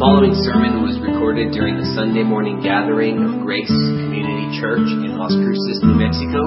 [0.00, 5.36] following sermon was recorded during the Sunday morning gathering of Grace Community Church in Las
[5.36, 6.40] Cruces, New Mexico.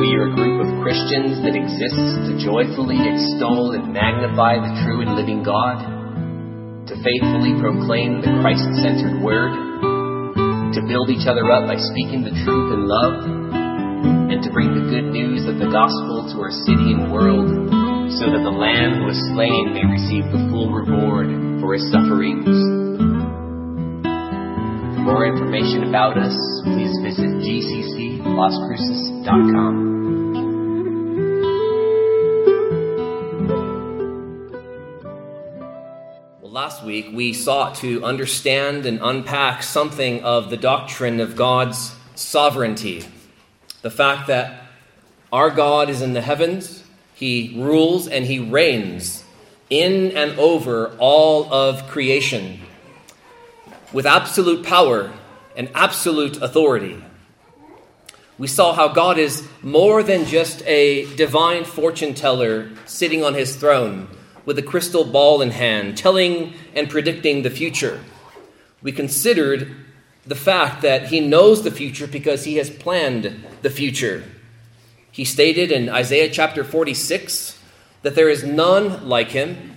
[0.00, 5.04] We are a group of Christians that exists to joyfully extol and magnify the true
[5.04, 5.84] and living God,
[6.88, 12.32] to faithfully proclaim the Christ centered word, to build each other up by speaking the
[12.40, 13.20] truth in love,
[14.32, 17.52] and to bring the good news of the gospel to our city and world
[18.16, 22.44] so that the Lamb who was slain may receive the full reward for his sufferings.
[24.94, 29.92] For more information about us, please visit gcclascruces.com.
[36.40, 41.94] Well, last week we sought to understand and unpack something of the doctrine of God's
[42.16, 43.04] sovereignty.
[43.82, 44.64] The fact that
[45.32, 46.82] our God is in the heavens,
[47.14, 49.21] He rules and He reigns
[49.72, 52.60] in and over all of creation
[53.90, 55.10] with absolute power
[55.56, 57.02] and absolute authority.
[58.36, 63.56] We saw how God is more than just a divine fortune teller sitting on his
[63.56, 64.08] throne
[64.44, 68.00] with a crystal ball in hand, telling and predicting the future.
[68.82, 69.74] We considered
[70.26, 74.24] the fact that he knows the future because he has planned the future.
[75.10, 77.58] He stated in Isaiah chapter 46
[78.02, 79.76] that there is none like him,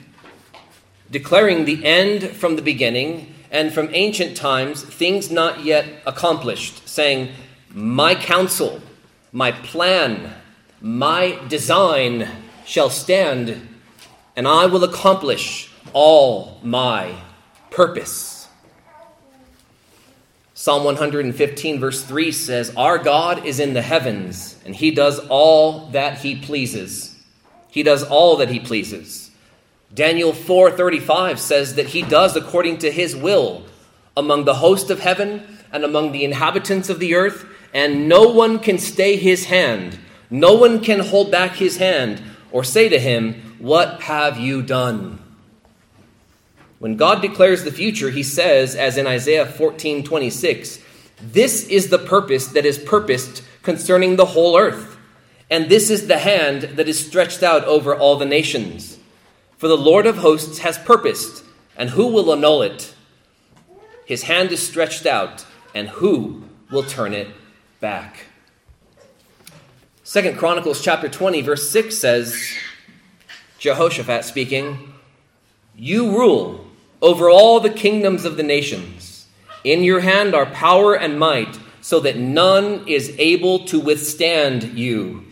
[1.09, 7.31] declaring the end from the beginning and from ancient times things not yet accomplished, saying,
[7.73, 8.81] My counsel,
[9.31, 10.33] my plan,
[10.81, 12.27] my design
[12.65, 13.67] shall stand,
[14.35, 17.15] and I will accomplish all my
[17.69, 18.47] purpose.
[20.53, 25.87] Psalm 115, verse 3 says, Our God is in the heavens, and he does all
[25.91, 27.14] that he pleases.
[27.75, 29.31] He does all that he pleases.
[29.93, 33.63] Daniel 4:35 says that he does according to his will
[34.15, 38.59] among the host of heaven and among the inhabitants of the earth, and no one
[38.59, 40.00] can stay his hand.
[40.29, 45.19] No one can hold back his hand or say to him, "What have you done?"
[46.79, 50.79] When God declares the future, he says as in Isaiah 14:26,
[51.21, 54.94] "This is the purpose that is purposed concerning the whole earth."
[55.50, 58.97] And this is the hand that is stretched out over all the nations.
[59.57, 61.44] For the Lord of hosts has purposed,
[61.78, 62.94] and who will annul it?
[64.06, 67.28] His hand is stretched out, and who will turn it
[67.79, 68.25] back?
[70.03, 72.56] Second Chronicles chapter 20, verse 6 says,
[73.57, 74.94] Jehoshaphat speaking,
[75.75, 76.67] You rule
[77.01, 79.27] over all the kingdoms of the nations.
[79.63, 85.25] In your hand are power and might, so that none is able to withstand you.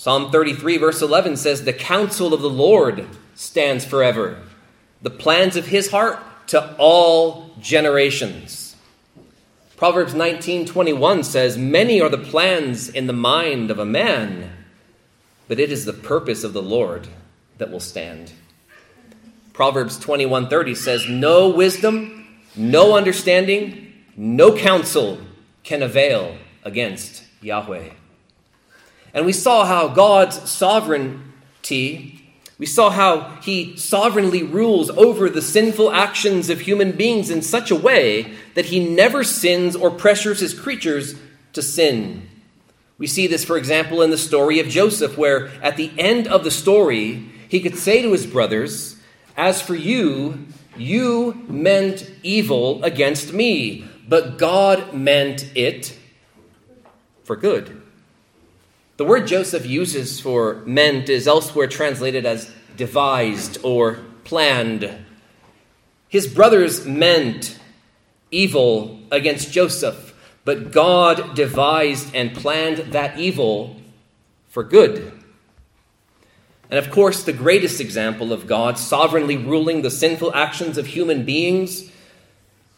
[0.00, 4.40] Psalm 33, verse 11 says, The counsel of the Lord stands forever,
[5.02, 8.76] the plans of his heart to all generations.
[9.76, 14.50] Proverbs 19, 21 says, Many are the plans in the mind of a man,
[15.48, 17.06] but it is the purpose of the Lord
[17.58, 18.32] that will stand.
[19.52, 25.18] Proverbs 21, 30 says, No wisdom, no understanding, no counsel
[25.62, 27.90] can avail against Yahweh.
[29.12, 32.20] And we saw how God's sovereignty,
[32.58, 37.70] we saw how he sovereignly rules over the sinful actions of human beings in such
[37.70, 41.14] a way that he never sins or pressures his creatures
[41.54, 42.28] to sin.
[42.98, 46.44] We see this, for example, in the story of Joseph, where at the end of
[46.44, 48.96] the story, he could say to his brothers,
[49.36, 55.96] As for you, you meant evil against me, but God meant it
[57.24, 57.79] for good.
[59.00, 63.94] The word Joseph uses for meant is elsewhere translated as devised or
[64.24, 64.94] planned.
[66.06, 67.58] His brothers meant
[68.30, 70.12] evil against Joseph,
[70.44, 73.80] but God devised and planned that evil
[74.50, 75.10] for good.
[76.68, 81.24] And of course, the greatest example of God sovereignly ruling the sinful actions of human
[81.24, 81.90] beings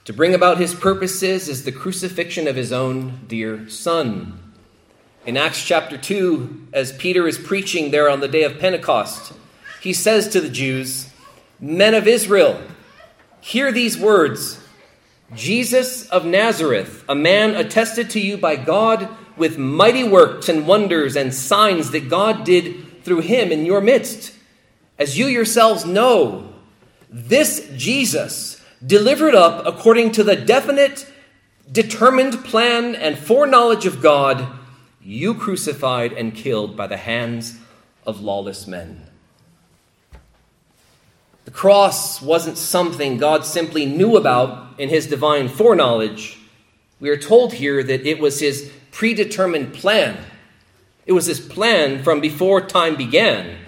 [0.04, 4.41] to bring about his purposes is the crucifixion of his own dear Son.
[5.24, 9.32] In Acts chapter 2, as Peter is preaching there on the day of Pentecost,
[9.80, 11.10] he says to the Jews,
[11.60, 12.60] Men of Israel,
[13.40, 14.60] hear these words
[15.32, 21.14] Jesus of Nazareth, a man attested to you by God with mighty works and wonders
[21.14, 24.34] and signs that God did through him in your midst.
[24.98, 26.52] As you yourselves know,
[27.08, 31.06] this Jesus, delivered up according to the definite,
[31.70, 34.58] determined plan and foreknowledge of God,
[35.04, 37.58] you crucified and killed by the hands
[38.06, 39.06] of lawless men.
[41.44, 46.38] The cross wasn't something God simply knew about in his divine foreknowledge.
[47.00, 50.18] We are told here that it was his predetermined plan.
[51.04, 53.58] It was his plan from before time began.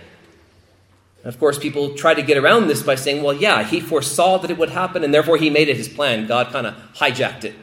[1.24, 4.50] of course, people try to get around this by saying, well, yeah, he foresaw that
[4.50, 6.26] it would happen, and therefore he made it his plan.
[6.26, 7.54] God kind of hijacked it.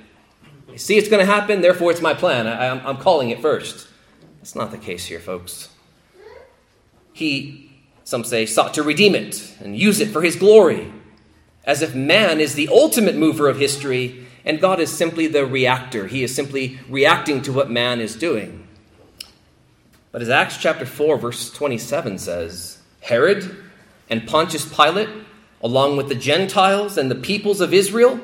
[0.71, 2.47] You see, it's going to happen, therefore it's my plan.
[2.47, 3.87] I, am calling it first.
[4.37, 5.69] That's not the case here, folks.
[7.13, 7.71] He,
[8.03, 10.91] some say, sought to redeem it and use it for his glory,
[11.65, 16.07] as if man is the ultimate mover of history and God is simply the reactor.
[16.07, 18.67] He is simply reacting to what man is doing.
[20.11, 23.55] But as Acts chapter 4, verse 27 says, Herod
[24.09, 25.09] and Pontius Pilate,
[25.63, 28.19] along with the Gentiles and the peoples of Israel,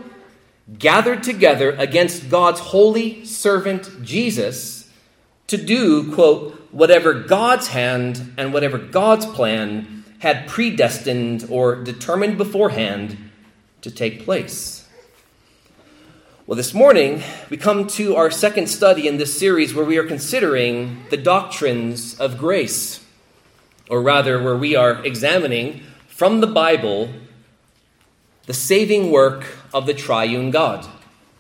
[0.80, 4.90] gathered together against God's holy servant Jesus
[5.48, 13.18] to do, quote, whatever God's hand and whatever God's plan had predestined or determined beforehand
[13.82, 14.86] to take place.
[16.46, 20.08] Well, this morning we come to our second study in this series where we are
[20.08, 23.04] considering the doctrines of grace,
[23.90, 27.10] or rather, where we are examining from the Bible
[28.48, 29.46] the saving work
[29.78, 30.88] of the triune God.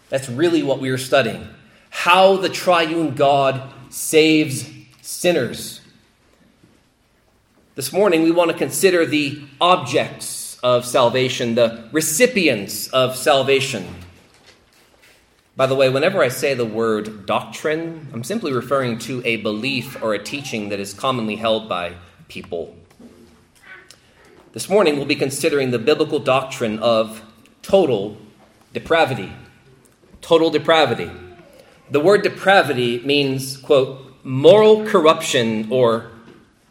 [0.10, 1.48] That's really what we are studying.
[1.90, 4.70] How the triune God saves
[5.02, 5.82] sinners.
[7.74, 13.88] This morning, we want to consider the objects of salvation, the recipients of salvation.
[15.56, 20.00] By the way, whenever I say the word doctrine, I'm simply referring to a belief
[20.04, 21.96] or a teaching that is commonly held by
[22.28, 22.76] people.
[24.54, 27.24] This morning, we'll be considering the biblical doctrine of
[27.64, 28.18] total
[28.74, 29.32] depravity.
[30.22, 31.12] Total depravity.
[31.90, 36.12] The word depravity means, quote, moral corruption or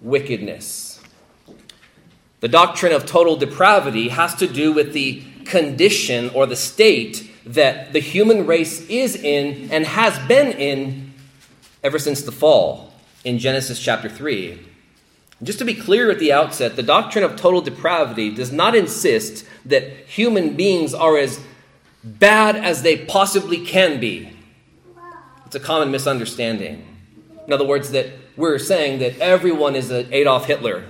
[0.00, 1.00] wickedness.
[2.40, 7.93] The doctrine of total depravity has to do with the condition or the state that
[7.93, 11.14] the human race is in and has been in
[11.82, 12.92] ever since the fall
[13.25, 14.58] in Genesis chapter 3.
[15.42, 19.46] Just to be clear at the outset, the doctrine of total depravity does not insist
[19.64, 21.40] that human beings are as
[22.06, 24.31] bad as they possibly can be.
[25.44, 26.87] It's a common misunderstanding.
[27.47, 30.85] In other words, that we're saying that everyone is an Adolf Hitler.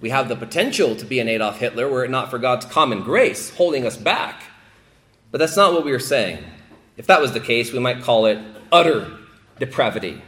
[0.00, 3.02] We have the potential to be an Adolf Hitler were it not for God's common
[3.02, 4.42] grace holding us back.
[5.30, 6.42] But that's not what we are saying.
[6.96, 8.38] If that was the case, we might call it
[8.70, 9.10] utter
[9.58, 10.20] depravity.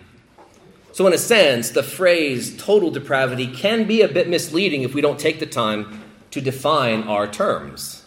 [0.92, 5.00] So, in a sense, the phrase total depravity can be a bit misleading if we
[5.00, 8.03] don't take the time to define our terms.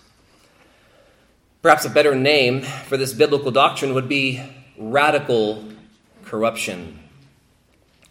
[1.68, 4.42] Perhaps a better name for this biblical doctrine would be
[4.78, 5.66] radical
[6.24, 6.98] corruption.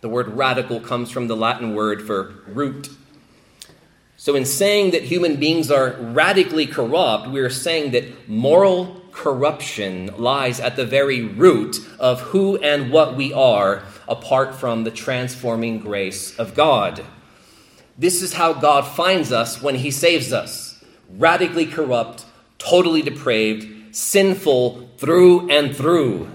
[0.03, 2.91] The word radical comes from the Latin word for root.
[4.19, 10.11] So, in saying that human beings are radically corrupt, we are saying that moral corruption
[10.19, 15.79] lies at the very root of who and what we are apart from the transforming
[15.79, 17.03] grace of God.
[17.97, 22.27] This is how God finds us when He saves us radically corrupt,
[22.69, 26.29] totally depraved, sinful through and through.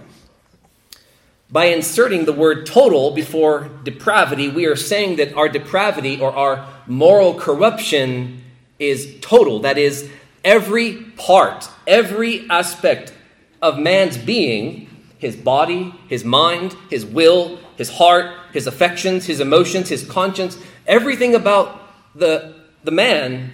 [1.50, 6.66] By inserting the word total before depravity, we are saying that our depravity or our
[6.88, 8.42] moral corruption
[8.80, 9.60] is total.
[9.60, 10.10] That is,
[10.46, 13.14] every part, every aspect
[13.62, 19.90] of man's being his body, his mind, his will, his heart, his affections, his emotions,
[19.90, 20.58] his conscience
[20.88, 21.80] everything about
[22.16, 23.54] the, the man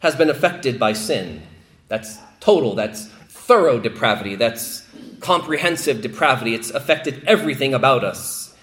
[0.00, 1.42] has been affected by sin.
[1.92, 4.82] That's total, that's thorough depravity, that's
[5.20, 6.54] comprehensive depravity.
[6.54, 8.56] It's affected everything about us.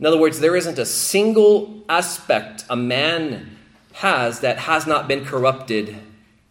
[0.00, 3.58] In other words, there isn't a single aspect a man
[3.92, 5.94] has that has not been corrupted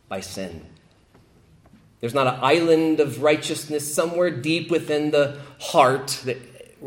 [0.07, 0.67] by sin.
[1.99, 6.37] There's not an island of righteousness somewhere deep within the heart that,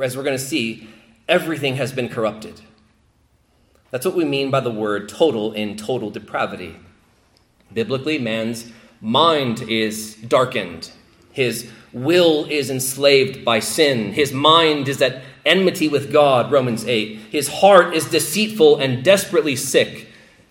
[0.00, 0.88] as we're going to see,
[1.28, 2.60] everything has been corrupted.
[3.90, 6.76] That's what we mean by the word total in total depravity.
[7.72, 8.70] Biblically, man's
[9.00, 10.90] mind is darkened,
[11.32, 14.12] his will is enslaved by sin.
[14.12, 17.16] His mind is at enmity with God, Romans 8.
[17.30, 20.08] His heart is deceitful and desperately sick.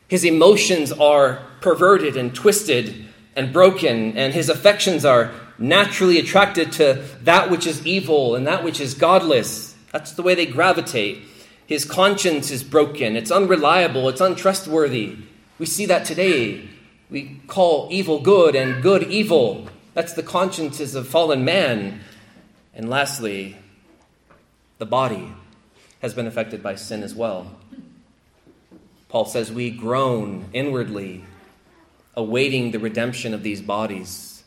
[0.08, 7.06] His emotions are perverted and twisted and broken, and his affections are naturally attracted to
[7.22, 9.76] that which is evil and that which is godless.
[9.92, 11.24] That's the way they gravitate.
[11.66, 15.18] His conscience is broken, it's unreliable, it's untrustworthy.
[15.60, 16.68] We see that today.
[17.10, 19.68] We call evil good and good evil.
[19.94, 22.02] That's the consciences of fallen man.
[22.74, 23.58] And lastly,
[24.78, 25.34] the body
[26.02, 27.60] has been affected by sin as well.
[29.10, 31.26] Paul says we groan inwardly
[32.16, 34.44] awaiting the redemption of these bodies.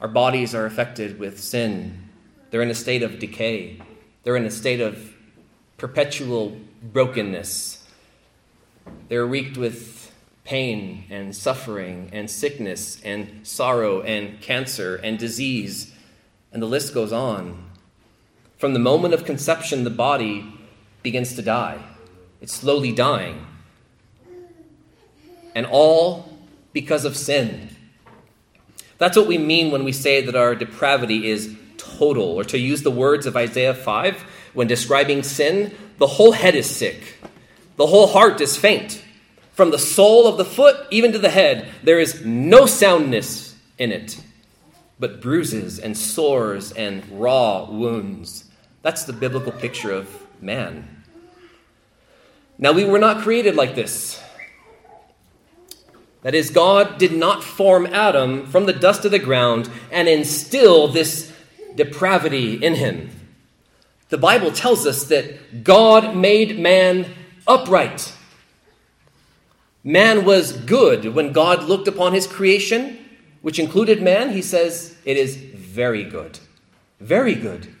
[0.00, 2.08] Our bodies are affected with sin,
[2.50, 3.80] they're in a state of decay,
[4.24, 5.14] they're in a state of
[5.78, 7.86] perpetual brokenness.
[9.08, 10.01] They're wreaked with
[10.44, 15.94] pain and suffering and sickness and sorrow and cancer and disease,
[16.52, 17.70] and the list goes on.
[18.58, 20.52] From the moment of conception, the body
[21.02, 21.82] begins to die.
[22.40, 23.46] It's slowly dying.
[25.54, 26.38] And all
[26.72, 27.70] because of sin.
[28.98, 32.82] That's what we mean when we say that our depravity is total, or to use
[32.82, 37.18] the words of Isaiah 5, when describing sin, the whole head is sick,
[37.76, 39.01] the whole heart is faint.
[39.52, 43.92] From the sole of the foot even to the head, there is no soundness in
[43.92, 44.20] it,
[44.98, 48.44] but bruises and sores and raw wounds.
[48.82, 50.08] That's the biblical picture of
[50.40, 51.04] man.
[52.58, 54.22] Now, we were not created like this.
[56.22, 60.88] That is, God did not form Adam from the dust of the ground and instill
[60.88, 61.32] this
[61.74, 63.10] depravity in him.
[64.08, 67.06] The Bible tells us that God made man
[67.46, 68.14] upright.
[69.84, 72.98] Man was good when God looked upon his creation,
[73.40, 74.30] which included man.
[74.30, 76.38] He says it is very good.
[77.00, 77.74] Very good.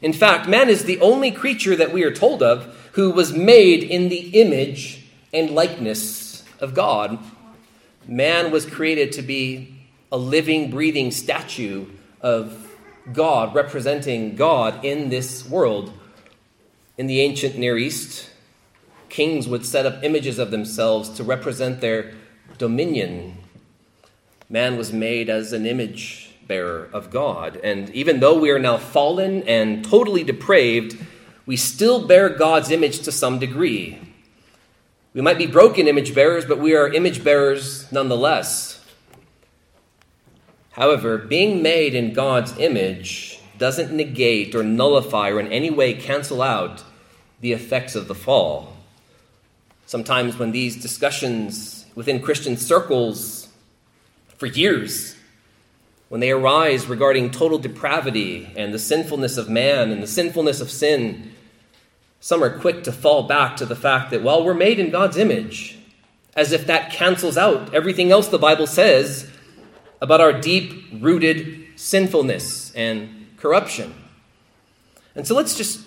[0.00, 3.82] In fact, man is the only creature that we are told of who was made
[3.82, 7.18] in the image and likeness of God.
[8.06, 9.74] Man was created to be
[10.12, 11.86] a living, breathing statue
[12.20, 12.72] of
[13.12, 15.92] God, representing God in this world.
[16.96, 18.30] In the ancient Near East,
[19.08, 22.12] kings would set up images of themselves to represent their
[22.58, 23.38] dominion.
[24.48, 27.56] Man was made as an image bearer of God.
[27.62, 30.96] And even though we are now fallen and totally depraved,
[31.44, 33.98] we still bear God's image to some degree.
[35.14, 38.84] We might be broken image bearers, but we are image bearers nonetheless.
[40.72, 46.42] However, being made in God's image doesn't negate or nullify or in any way cancel
[46.42, 46.84] out
[47.40, 48.75] the effects of the fall.
[49.86, 53.48] Sometimes, when these discussions within Christian circles
[54.36, 55.16] for years,
[56.08, 60.70] when they arise regarding total depravity and the sinfulness of man and the sinfulness of
[60.70, 61.32] sin,
[62.18, 65.16] some are quick to fall back to the fact that, well, we're made in God's
[65.16, 65.78] image,
[66.34, 69.30] as if that cancels out everything else the Bible says
[70.00, 73.94] about our deep rooted sinfulness and corruption.
[75.14, 75.85] And so let's just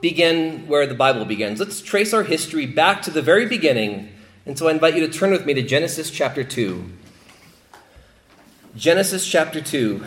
[0.00, 1.60] begin where the Bible begins.
[1.60, 4.12] Let's trace our history back to the very beginning.
[4.46, 6.84] And so I invite you to turn with me to Genesis chapter 2.
[8.76, 10.04] Genesis chapter 2.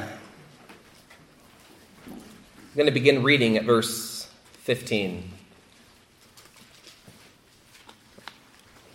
[2.08, 4.30] I'm going to begin reading at verse
[4.60, 5.32] 15.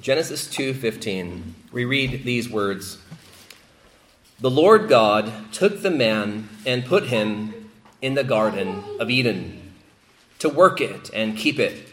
[0.00, 1.54] Genesis 2:15.
[1.72, 2.98] We read these words.
[4.38, 9.65] The Lord God took the man and put him in the garden of Eden
[10.38, 11.88] to work it and keep it.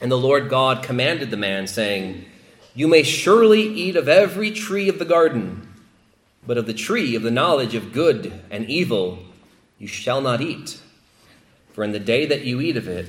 [0.00, 2.24] And the Lord God commanded the man saying,
[2.74, 5.68] You may surely eat of every tree of the garden,
[6.46, 9.18] but of the tree of the knowledge of good and evil
[9.78, 10.78] you shall not eat.
[11.72, 13.08] For in the day that you eat of it,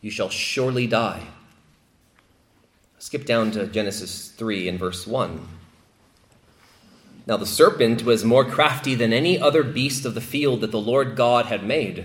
[0.00, 1.26] you shall surely die.
[2.98, 5.48] Skip down to Genesis 3 and verse 1.
[7.26, 10.80] Now the serpent was more crafty than any other beast of the field that the
[10.80, 12.04] Lord God had made.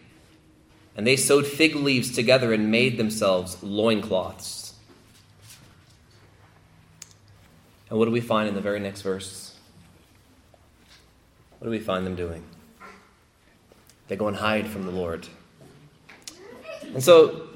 [0.95, 4.73] And they sewed fig leaves together and made themselves loincloths.
[7.89, 9.55] And what do we find in the very next verse?
[11.59, 12.43] What do we find them doing?
[14.07, 15.27] They go and hide from the Lord.
[16.93, 17.47] And so,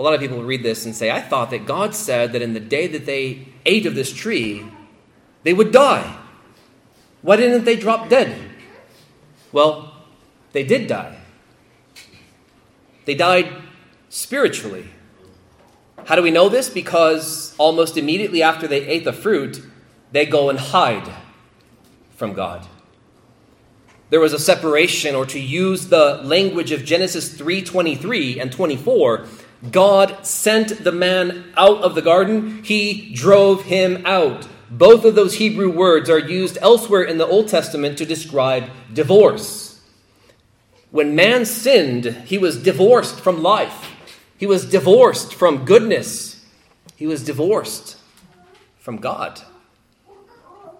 [0.00, 2.54] A lot of people read this and say, I thought that God said that in
[2.54, 4.64] the day that they ate of this tree,
[5.42, 6.16] they would die.
[7.20, 8.34] Why didn't they drop dead?
[9.52, 9.92] Well,
[10.52, 11.19] they did die.
[13.04, 13.52] They died
[14.08, 14.86] spiritually.
[16.06, 16.68] How do we know this?
[16.68, 19.62] Because almost immediately after they ate the fruit,
[20.12, 21.08] they go and hide
[22.16, 22.66] from God.
[24.10, 29.26] There was a separation or to use the language of Genesis 3:23 and 24,
[29.70, 34.48] God sent the man out of the garden, he drove him out.
[34.70, 39.69] Both of those Hebrew words are used elsewhere in the Old Testament to describe divorce.
[40.90, 43.90] When man sinned, he was divorced from life.
[44.36, 46.44] He was divorced from goodness.
[46.96, 47.96] He was divorced
[48.78, 49.40] from God.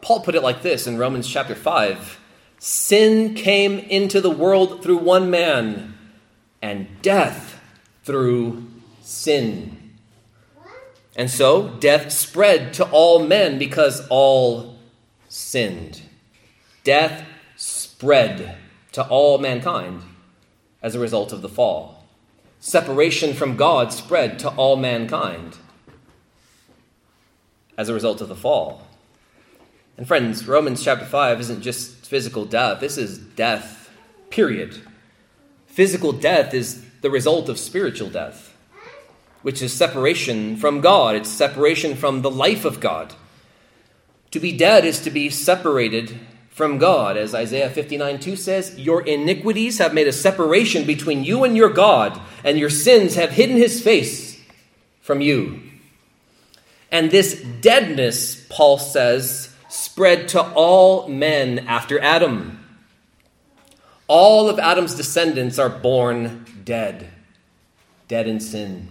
[0.01, 2.19] Paul put it like this in Romans chapter 5
[2.59, 5.95] Sin came into the world through one man,
[6.61, 7.61] and death
[8.03, 8.67] through
[9.01, 9.77] sin.
[11.17, 14.79] And so death spread to all men because all
[15.29, 16.03] sinned.
[16.85, 17.25] Death
[17.57, 18.57] spread
[18.93, 20.03] to all mankind
[20.83, 22.05] as a result of the fall.
[22.59, 25.57] Separation from God spread to all mankind
[27.79, 28.87] as a result of the fall.
[29.97, 33.91] And friends, Romans chapter 5 isn't just physical death, this is death,
[34.31, 34.81] period.
[35.67, 38.55] Physical death is the result of spiritual death,
[39.43, 43.15] which is separation from God, it's separation from the life of God.
[44.33, 46.19] To be dead is to be separated
[46.61, 47.17] from God.
[47.17, 51.71] As Isaiah 59 2 says, Your iniquities have made a separation between you and your
[51.71, 54.39] God, and your sins have hidden his face
[55.01, 55.59] from you.
[56.93, 62.63] And this deadness, Paul says, spread to all men after Adam.
[64.07, 67.09] All of Adam's descendants are born dead,
[68.07, 68.87] dead in sin,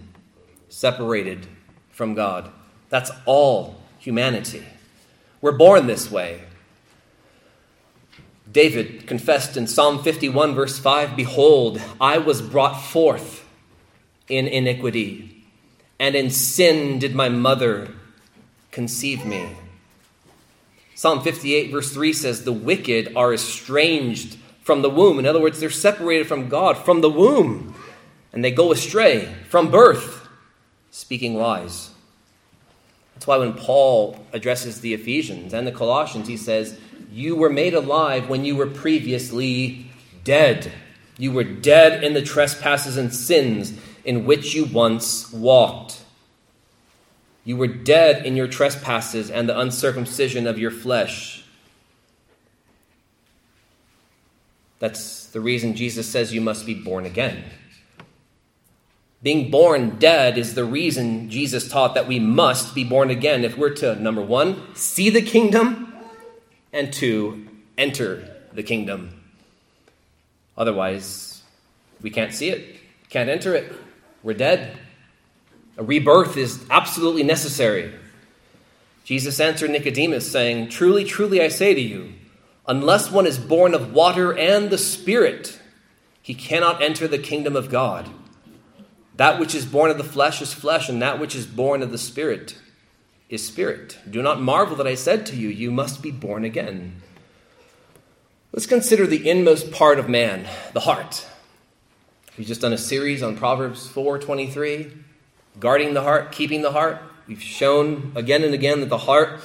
[0.68, 1.46] separated
[1.92, 2.50] from God.
[2.88, 4.64] That's all humanity.
[5.40, 6.46] We're born this way.
[8.50, 13.46] David confessed in Psalm 51, verse 5 Behold, I was brought forth
[14.28, 15.44] in iniquity,
[15.98, 17.92] and in sin did my mother
[18.70, 19.56] conceive me.
[20.94, 25.18] Psalm 58, verse 3 says, The wicked are estranged from the womb.
[25.18, 27.74] In other words, they're separated from God from the womb,
[28.32, 30.28] and they go astray from birth,
[30.90, 31.90] speaking lies.
[33.14, 36.78] That's why when Paul addresses the Ephesians and the Colossians, he says,
[37.10, 39.86] You were made alive when you were previously
[40.22, 40.72] dead.
[41.18, 46.02] You were dead in the trespasses and sins in which you once walked.
[47.44, 51.44] You were dead in your trespasses and the uncircumcision of your flesh.
[54.78, 57.44] That's the reason Jesus says you must be born again.
[59.22, 63.58] Being born dead is the reason Jesus taught that we must be born again if
[63.58, 65.89] we're to, number one, see the kingdom,
[66.72, 69.22] and to enter the kingdom.
[70.56, 71.42] Otherwise,
[72.02, 72.76] we can't see it,
[73.08, 73.72] can't enter it.
[74.22, 74.76] We're dead.
[75.76, 77.94] A rebirth is absolutely necessary.
[79.04, 82.12] Jesus answered Nicodemus, saying, Truly, truly, I say to you,
[82.66, 85.58] unless one is born of water and the Spirit,
[86.20, 88.08] he cannot enter the kingdom of God.
[89.16, 91.90] That which is born of the flesh is flesh, and that which is born of
[91.90, 92.56] the Spirit
[93.30, 93.96] is spirit.
[94.10, 97.00] Do not marvel that I said to you, You must be born again.
[98.52, 101.26] Let's consider the inmost part of man, the heart.
[102.36, 104.90] We've just done a series on Proverbs 4:23,
[105.60, 107.00] guarding the heart, keeping the heart.
[107.28, 109.40] We've shown again and again that the heart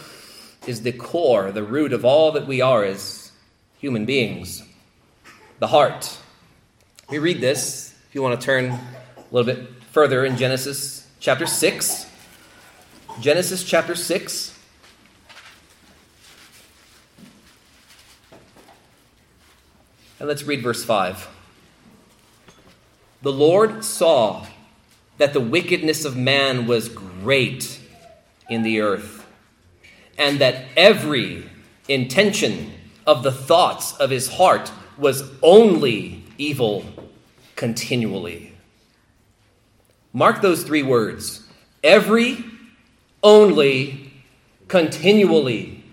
[0.65, 3.31] is the core, the root of all that we are as
[3.77, 4.63] human beings.
[5.59, 6.17] The heart.
[7.07, 8.79] We read this, if you want to turn a
[9.31, 12.04] little bit further in Genesis chapter 6.
[13.21, 14.59] Genesis chapter 6.
[20.19, 21.29] And let's read verse 5.
[23.21, 24.45] The Lord saw
[25.17, 27.79] that the wickedness of man was great
[28.49, 29.25] in the earth,
[30.17, 31.49] and that every
[31.87, 32.73] intention
[33.07, 36.85] of the thoughts of his heart was only evil
[37.55, 38.53] continually.
[40.11, 41.47] Mark those three words
[41.83, 42.43] every,
[43.25, 44.13] only,
[44.67, 45.83] continually.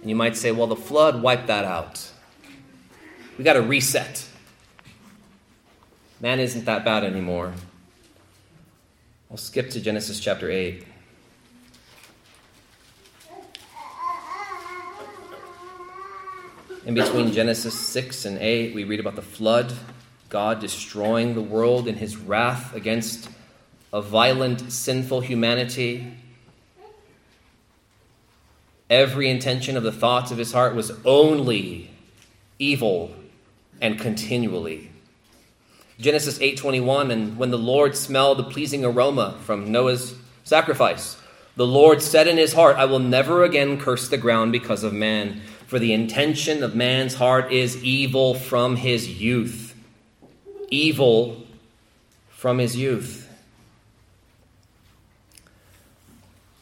[0.00, 2.10] And you might say, well, the flood wiped that out.
[3.36, 4.26] We got to reset.
[6.20, 7.52] Man isn't that bad anymore.
[9.30, 10.86] I'll skip to Genesis chapter 8.
[16.86, 19.72] In between Genesis 6 and 8, we read about the flood,
[20.32, 23.28] God destroying the world in his wrath against
[23.92, 26.16] a violent, sinful humanity.
[28.88, 31.90] Every intention of the thoughts of his heart was only
[32.58, 33.14] evil
[33.78, 34.90] and continually.
[36.00, 40.14] Genesis 8:21 and when the Lord smelled the pleasing aroma from Noah's
[40.44, 41.18] sacrifice
[41.56, 44.94] the Lord said in his heart I will never again curse the ground because of
[44.94, 49.71] man for the intention of man's heart is evil from his youth
[50.72, 51.44] evil
[52.30, 53.22] from his youth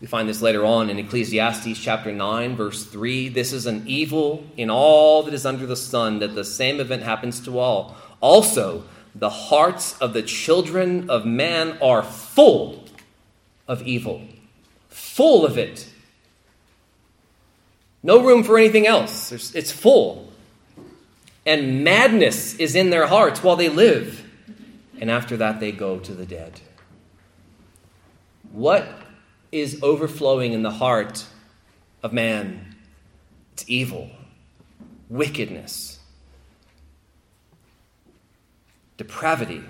[0.00, 3.28] We find this later on in Ecclesiastes chapter 9, verse 3.
[3.28, 7.02] This is an evil in all that is under the sun, that the same event
[7.02, 7.96] happens to all.
[8.20, 12.84] Also, the hearts of the children of man are full
[13.68, 14.22] of evil,
[14.88, 15.86] full of it.
[18.02, 19.32] No room for anything else.
[19.54, 20.29] It's full.
[21.46, 24.24] And madness is in their hearts while they live.
[25.00, 26.60] And after that, they go to the dead.
[28.52, 28.86] What
[29.52, 31.24] is overflowing in the heart
[32.02, 32.76] of man.
[33.52, 34.10] It's evil,
[35.08, 35.98] wickedness,
[38.96, 39.62] depravity.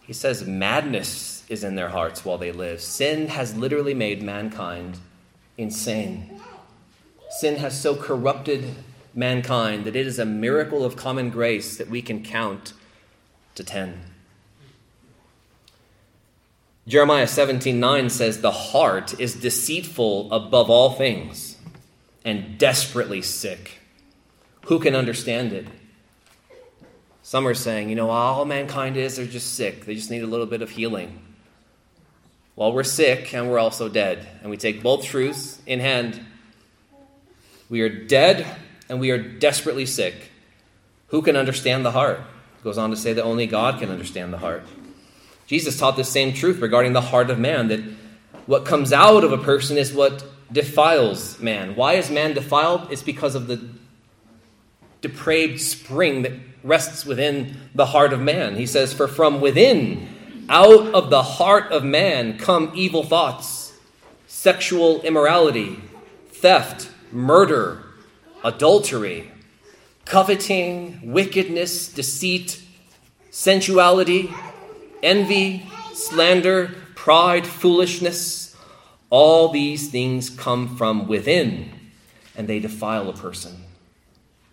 [0.00, 2.80] He says madness is in their hearts while they live.
[2.80, 4.98] Sin has literally made mankind
[5.56, 6.40] insane.
[7.38, 8.74] Sin has so corrupted
[9.14, 12.72] mankind that it is a miracle of common grace that we can count
[13.54, 14.00] to 10.
[16.86, 21.56] Jeremiah 17 9 says, The heart is deceitful above all things
[22.24, 23.80] and desperately sick.
[24.66, 25.66] Who can understand it?
[27.22, 29.86] Some are saying, you know, all mankind is, they're just sick.
[29.86, 31.20] They just need a little bit of healing.
[32.54, 34.28] Well, we're sick and we're also dead.
[34.42, 36.20] And we take both truths in hand.
[37.74, 38.46] We are dead
[38.88, 40.30] and we are desperately sick.
[41.08, 42.20] Who can understand the heart?
[42.62, 44.64] Goes on to say that only God can understand the heart.
[45.48, 47.80] Jesus taught the same truth regarding the heart of man that
[48.46, 51.74] what comes out of a person is what defiles man.
[51.74, 52.92] Why is man defiled?
[52.92, 53.60] It's because of the
[55.00, 56.32] depraved spring that
[56.62, 58.54] rests within the heart of man.
[58.54, 63.72] He says, For from within, out of the heart of man, come evil thoughts,
[64.28, 65.80] sexual immorality,
[66.28, 67.84] theft, murder,
[68.42, 69.30] adultery,
[70.04, 72.60] coveting, wickedness, deceit,
[73.30, 74.32] sensuality
[75.04, 78.56] envy, slander, pride, foolishness.
[79.10, 81.70] All these things come from within,
[82.34, 83.62] and they defile a person.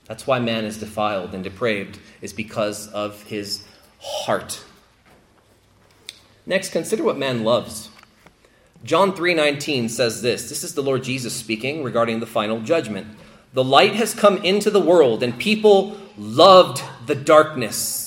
[0.05, 3.65] That's why man is defiled and depraved, is because of his
[3.99, 4.63] heart.
[6.45, 7.89] Next, consider what man loves.
[8.83, 10.49] John 3:19 says this.
[10.49, 13.07] This is the Lord Jesus speaking regarding the final judgment.
[13.53, 18.01] The light has come into the world and people loved the darkness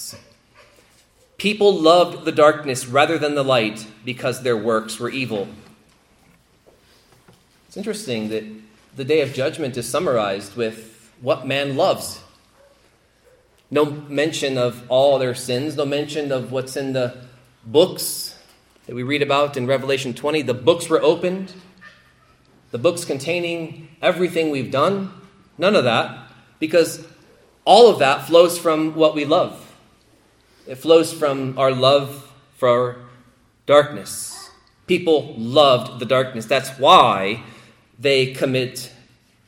[1.44, 5.48] People loved the darkness rather than the light because their works were evil.
[7.68, 8.44] It's interesting that
[8.96, 12.22] the day of judgment is summarized with what man loves.
[13.70, 17.26] No mention of all their sins, no mention of what's in the
[17.66, 18.33] books
[18.86, 20.42] that we read about in Revelation 20.
[20.42, 21.52] The books were opened,
[22.70, 25.12] the books containing everything we've done.
[25.56, 27.06] None of that, because
[27.64, 29.74] all of that flows from what we love.
[30.66, 32.96] It flows from our love for
[33.66, 34.50] darkness.
[34.86, 36.46] People loved the darkness.
[36.46, 37.42] That's why
[37.98, 38.92] they commit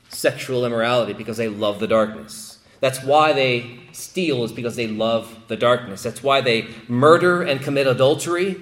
[0.09, 2.59] sexual immorality, because they love the darkness.
[2.81, 6.03] That's why they steal, is because they love the darkness.
[6.03, 8.61] That's why they murder and commit adultery.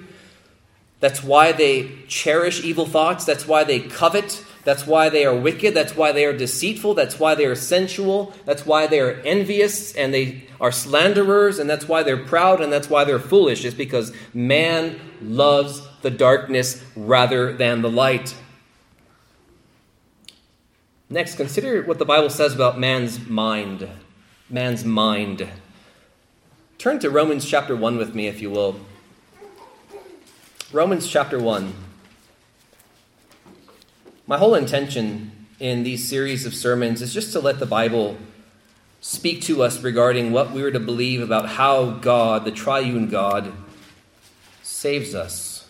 [0.99, 3.25] That's why they cherish evil thoughts.
[3.25, 5.75] That's why they covet that's why they are wicked.
[5.75, 6.95] That's why they are deceitful.
[6.95, 8.33] That's why they are sensual.
[8.45, 11.59] That's why they are envious and they are slanderers.
[11.59, 13.63] And that's why they're proud and that's why they're foolish.
[13.63, 18.35] It's because man loves the darkness rather than the light.
[21.11, 23.87] Next, consider what the Bible says about man's mind.
[24.49, 25.47] Man's mind.
[26.79, 28.79] Turn to Romans chapter 1 with me, if you will.
[30.71, 31.75] Romans chapter 1.
[34.25, 38.17] My whole intention in these series of sermons is just to let the Bible
[38.99, 43.53] speak to us regarding what we are to believe about how God, the triune God,
[44.63, 45.69] saves us.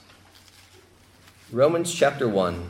[1.51, 2.65] Romans chapter 1.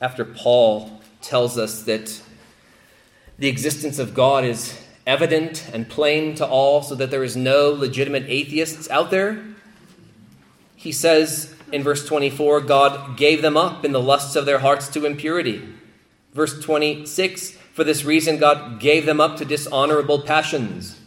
[0.00, 2.22] After Paul tells us that
[3.38, 7.70] the existence of God is evident and plain to all, so that there is no
[7.70, 9.42] legitimate atheists out there,
[10.76, 14.88] he says in verse 24, God gave them up in the lusts of their hearts
[14.90, 15.66] to impurity.
[16.32, 21.00] Verse 26, for this reason, God gave them up to dishonorable passions.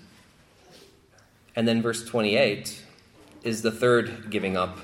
[1.55, 2.83] And then verse 28
[3.43, 4.79] is the third giving up.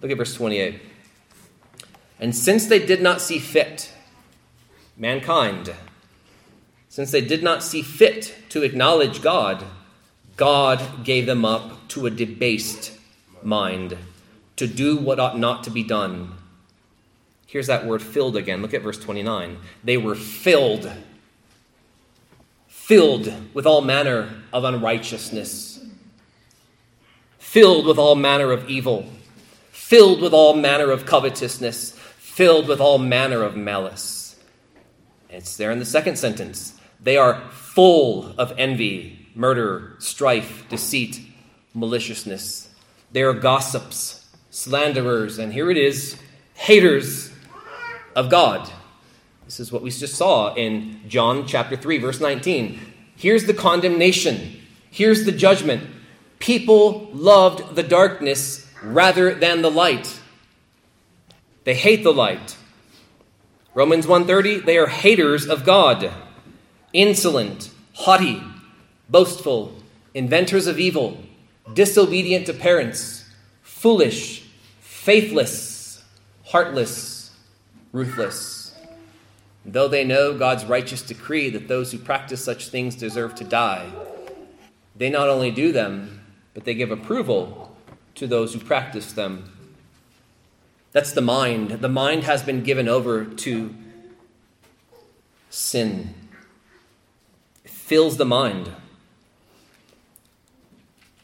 [0.00, 0.80] Look at verse 28.
[2.20, 3.92] And since they did not see fit,
[4.96, 5.74] mankind,
[6.98, 9.62] since they did not see fit to acknowledge God,
[10.36, 12.90] God gave them up to a debased
[13.40, 13.96] mind
[14.56, 16.32] to do what ought not to be done.
[17.46, 18.62] Here's that word filled again.
[18.62, 19.58] Look at verse 29.
[19.84, 20.90] They were filled,
[22.66, 25.78] filled with all manner of unrighteousness,
[27.38, 29.06] filled with all manner of evil,
[29.70, 34.34] filled with all manner of covetousness, filled with all manner of malice.
[35.30, 36.74] It's there in the second sentence.
[37.00, 41.20] They are full of envy, murder, strife, deceit,
[41.74, 42.68] maliciousness.
[43.12, 44.18] They are gossips
[44.58, 46.16] slanderers, and here it is,
[46.54, 47.30] haters
[48.16, 48.68] of God.
[49.44, 52.80] This is what we just saw in John chapter 3, verse 19.
[53.16, 54.60] Here's the condemnation.
[54.90, 55.88] Here's the judgment.
[56.40, 60.20] People loved the darkness rather than the light.
[61.64, 62.56] They hate the light.
[63.74, 66.10] Romans 1:30 they are haters of God,
[66.92, 68.42] insolent, haughty,
[69.08, 69.74] boastful,
[70.14, 71.18] inventors of evil,
[71.74, 73.24] disobedient to parents,
[73.62, 74.44] foolish,
[74.80, 76.02] faithless,
[76.44, 77.36] heartless,
[77.92, 78.74] ruthless.
[79.64, 83.90] Though they know God's righteous decree that those who practice such things deserve to die,
[84.96, 86.20] they not only do them,
[86.54, 87.76] but they give approval
[88.14, 89.52] to those who practice them.
[90.92, 91.70] That's the mind.
[91.70, 93.74] The mind has been given over to
[95.50, 96.14] sin.
[97.88, 98.70] Fills the mind.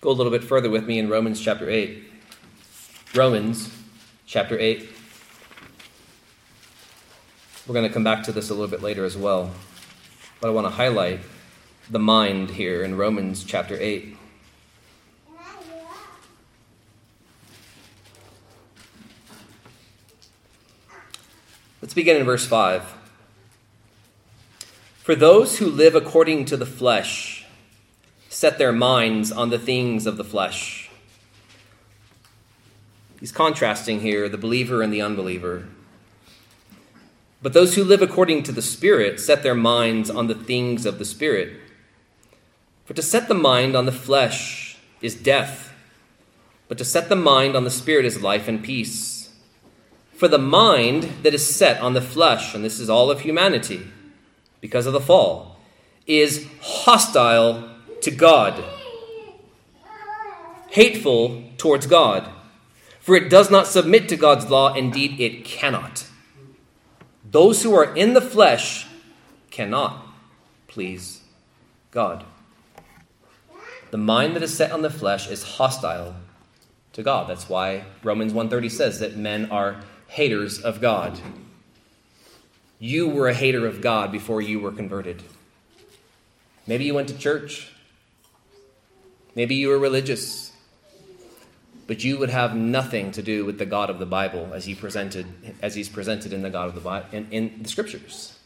[0.00, 2.02] Go a little bit further with me in Romans chapter 8.
[3.14, 3.70] Romans
[4.24, 4.88] chapter 8.
[7.66, 9.50] We're going to come back to this a little bit later as well.
[10.40, 11.20] But I want to highlight
[11.90, 14.16] the mind here in Romans chapter 8.
[21.82, 23.03] Let's begin in verse 5.
[25.04, 27.44] For those who live according to the flesh
[28.30, 30.84] set their minds on the things of the flesh
[33.20, 35.66] He's contrasting here the believer and the unbeliever.
[37.42, 40.98] But those who live according to the Spirit set their minds on the things of
[40.98, 41.60] the Spirit.
[42.86, 45.74] For to set the mind on the flesh is death,
[46.66, 49.30] but to set the mind on the Spirit is life and peace.
[50.14, 53.90] For the mind that is set on the flesh, and this is all of humanity
[54.64, 55.58] because of the fall,
[56.06, 57.68] is hostile
[58.00, 58.64] to God,
[60.70, 62.30] hateful towards God.
[62.98, 66.06] For it does not submit to God's law, indeed, it cannot.
[67.30, 68.86] Those who are in the flesh
[69.50, 70.06] cannot
[70.66, 71.20] please
[71.90, 72.24] God.
[73.90, 76.16] The mind that is set on the flesh is hostile
[76.94, 77.28] to God.
[77.28, 81.20] That's why Romans 1:30 says that men are haters of God.
[82.78, 85.22] You were a hater of God before you were converted.
[86.66, 87.70] Maybe you went to church.
[89.34, 90.44] Maybe you were religious
[91.86, 94.74] but you would have nothing to do with the God of the Bible as he
[94.74, 95.26] presented
[95.60, 98.38] as he's presented in the God of the Bible in, in the scriptures.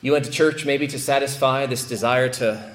[0.00, 2.72] You went to church maybe to satisfy this desire to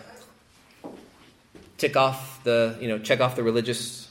[1.77, 4.09] tick off the, you know, check off the religious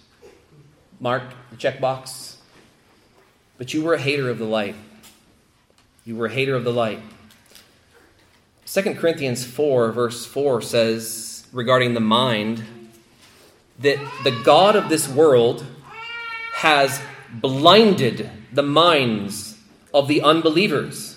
[1.01, 2.28] mark, the checkbox.
[3.59, 4.77] But you were a hater of the light.
[6.05, 7.01] You were a hater of the light.
[8.67, 12.63] 2 Corinthians 4, verse 4 says regarding the mind
[13.79, 15.67] that the God of this world
[16.55, 17.01] has
[17.33, 19.59] blinded the minds
[19.93, 21.17] of the unbelievers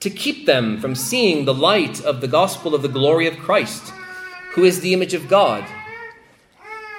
[0.00, 3.92] to keep them from seeing the light of the gospel of the glory of Christ,
[4.52, 5.64] who is the image of God.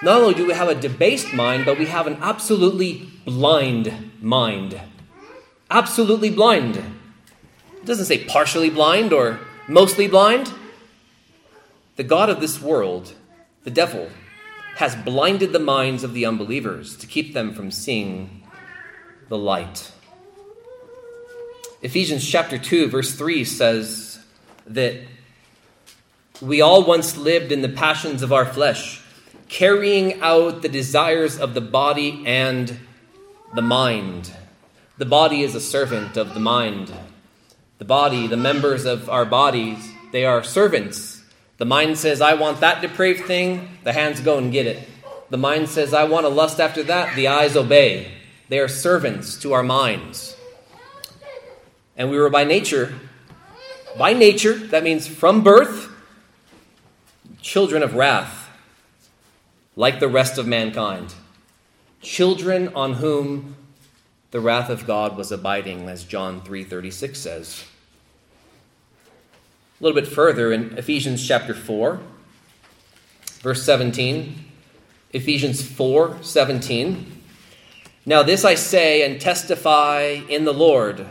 [0.01, 4.81] Not only do we have a debased mind, but we have an absolutely blind mind.
[5.69, 6.77] Absolutely blind.
[6.77, 10.51] It doesn't say partially blind or mostly blind.
[11.95, 13.13] The God of this world,
[13.65, 14.09] the devil,
[14.77, 18.41] has blinded the minds of the unbelievers to keep them from seeing
[19.29, 19.91] the light.
[21.83, 24.17] Ephesians chapter 2, verse 3 says
[24.65, 25.01] that
[26.41, 29.03] we all once lived in the passions of our flesh,
[29.49, 32.79] carrying out the desires of the body and
[33.53, 34.31] the mind.
[34.97, 36.91] The body is a servant of the mind.
[37.77, 41.15] The body, the members of our bodies, they are servants
[41.58, 43.69] the mind says, I want that depraved thing.
[43.84, 44.88] The hands go and get it.
[45.29, 47.15] The mind says, I want to lust after that.
[47.15, 48.12] The eyes obey.
[48.49, 50.36] They are servants to our minds.
[51.97, 52.93] And we were by nature,
[53.97, 55.89] by nature, that means from birth,
[57.41, 58.49] children of wrath,
[59.77, 61.13] like the rest of mankind.
[62.05, 63.55] Children on whom
[64.29, 67.63] the wrath of God was abiding, as John 3:36 says.
[69.81, 71.99] A little bit further in Ephesians chapter 4,
[73.41, 74.45] verse 17.
[75.13, 77.23] Ephesians 4 17.
[78.05, 81.07] Now, this I say and testify in the Lord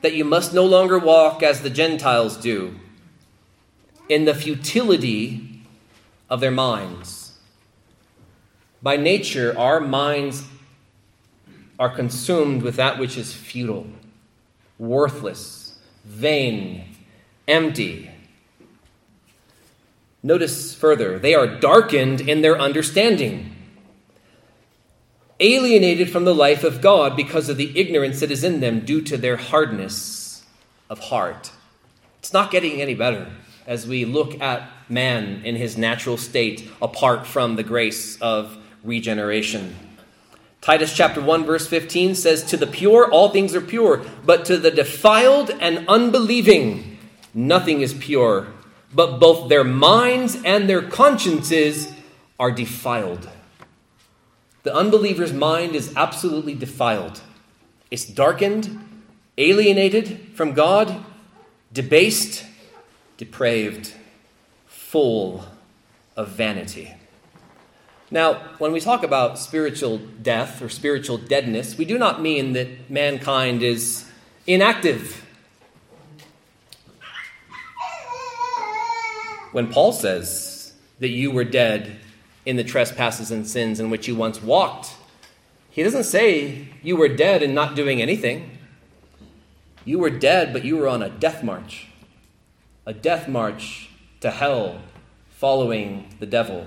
[0.00, 2.76] that you must no longer walk as the Gentiles do,
[4.08, 5.64] in the futility
[6.30, 7.19] of their minds.
[8.82, 10.44] By nature, our minds
[11.78, 13.86] are consumed with that which is futile,
[14.78, 16.84] worthless, vain,
[17.46, 18.10] empty.
[20.22, 23.54] Notice further, they are darkened in their understanding,
[25.40, 29.00] alienated from the life of God because of the ignorance that is in them due
[29.02, 30.44] to their hardness
[30.90, 31.52] of heart.
[32.18, 33.30] It's not getting any better
[33.66, 39.76] as we look at man in his natural state apart from the grace of regeneration.
[40.60, 44.58] Titus chapter 1 verse 15 says to the pure all things are pure but to
[44.58, 46.98] the defiled and unbelieving
[47.32, 48.48] nothing is pure
[48.92, 51.92] but both their minds and their consciences
[52.38, 53.28] are defiled.
[54.62, 57.20] The unbeliever's mind is absolutely defiled.
[57.90, 58.78] It's darkened,
[59.38, 61.04] alienated from God,
[61.72, 62.44] debased,
[63.16, 63.94] depraved,
[64.66, 65.44] full
[66.16, 66.94] of vanity.
[68.12, 72.90] Now, when we talk about spiritual death or spiritual deadness, we do not mean that
[72.90, 74.04] mankind is
[74.48, 75.24] inactive.
[79.52, 81.98] When Paul says that you were dead
[82.44, 84.94] in the trespasses and sins in which you once walked,
[85.70, 88.58] he doesn't say you were dead and not doing anything.
[89.84, 91.86] You were dead, but you were on a death march,
[92.84, 93.88] a death march
[94.20, 94.80] to hell,
[95.30, 96.66] following the devil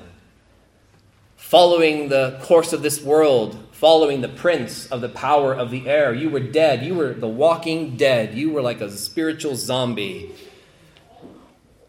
[1.44, 6.12] following the course of this world, following the prince of the power of the air.
[6.12, 6.84] You were dead.
[6.84, 8.34] You were the walking dead.
[8.34, 10.34] You were like a spiritual zombie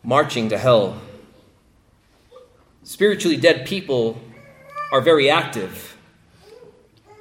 [0.02, 1.00] marching to hell.
[2.82, 4.20] Spiritually dead people
[4.92, 5.96] are very active.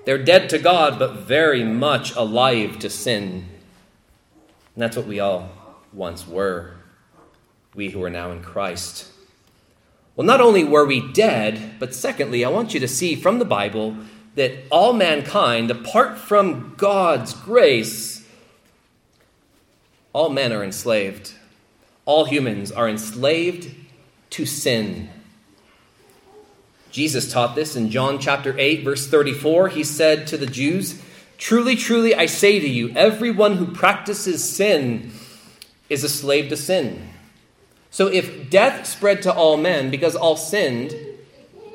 [0.06, 3.46] They're dead to God, but very much alive to sin.
[4.76, 5.50] And that's what we all
[5.94, 6.74] once were,
[7.74, 9.13] we who are now in Christ.
[10.16, 13.46] Well, not only were we dead, but secondly, I want you to see from the
[13.46, 13.98] Bible
[14.36, 18.28] that all mankind, apart from God's grace,
[20.12, 21.34] all men are enslaved.
[22.06, 23.74] All humans are enslaved
[24.32, 25.10] to sin.
[26.92, 29.70] Jesus taught this in John chapter 8, verse 34.
[29.70, 31.02] He said to the Jews,
[31.40, 35.12] Truly, truly, I say to you, everyone who practices sin
[35.90, 37.10] is a slave to sin.
[37.94, 40.96] So if death spread to all men because all sinned,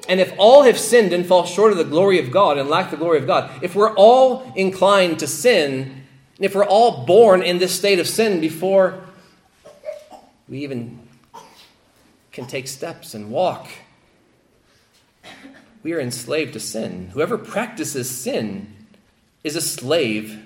[0.08, 2.90] and if all have sinned and fall short of the glory of God and lack
[2.90, 6.02] the glory of God, if we're all inclined to sin,
[6.40, 9.00] if we're all born in this state of sin before
[10.48, 10.98] we even
[12.32, 13.68] can take steps and walk,
[15.84, 17.10] we are enslaved to sin.
[17.12, 18.74] Whoever practices sin
[19.44, 20.36] is a slave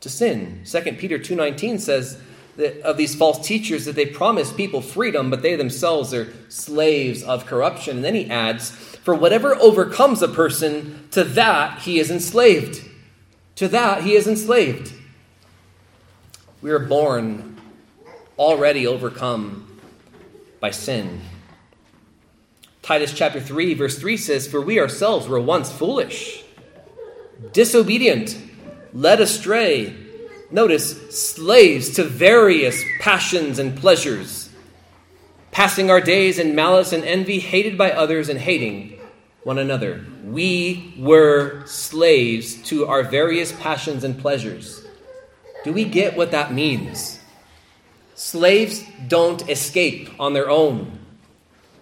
[0.00, 0.62] to sin.
[0.64, 2.18] 2 Peter 2:19 says,
[2.58, 7.46] of these false teachers that they promise people freedom, but they themselves are slaves of
[7.46, 7.96] corruption.
[7.96, 12.82] And then he adds, For whatever overcomes a person, to that he is enslaved.
[13.56, 14.92] To that he is enslaved.
[16.62, 17.60] We are born
[18.38, 19.80] already overcome
[20.60, 21.20] by sin.
[22.82, 26.44] Titus chapter 3, verse 3 says, For we ourselves were once foolish,
[27.52, 28.38] disobedient,
[28.92, 30.05] led astray
[30.50, 34.50] notice, slaves to various passions and pleasures,
[35.50, 38.98] passing our days in malice and envy, hated by others and hating
[39.42, 40.04] one another.
[40.24, 44.84] We were slaves to our various passions and pleasures.
[45.64, 47.20] Do we get what that means?
[48.16, 50.98] Slaves don't escape on their own.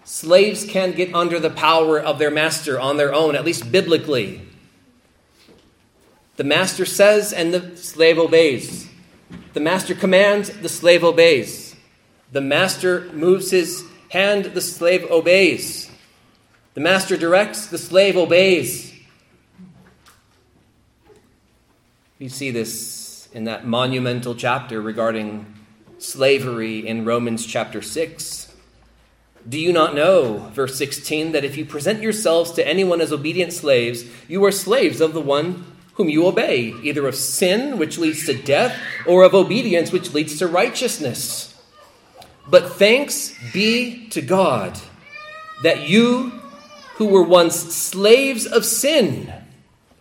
[0.04, 4.43] Slaves can't get under the power of their master on their own, at least biblically.
[6.36, 8.88] The master says, and the slave obeys.
[9.52, 11.76] The master commands, the slave obeys.
[12.32, 15.90] The master moves his hand, the slave obeys.
[16.74, 18.92] The master directs, the slave obeys.
[22.18, 25.46] We see this in that monumental chapter regarding
[25.98, 28.52] slavery in Romans chapter 6.
[29.48, 33.52] Do you not know, verse 16, that if you present yourselves to anyone as obedient
[33.52, 35.64] slaves, you are slaves of the one
[35.94, 38.76] whom you obey, either of sin, which leads to death,
[39.06, 41.54] or of obedience, which leads to righteousness?
[42.48, 44.78] But thanks be to God
[45.62, 46.30] that you
[46.96, 49.32] who were once slaves of sin,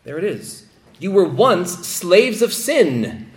[0.04, 0.68] there it is,
[1.00, 3.32] you were once slaves of sin,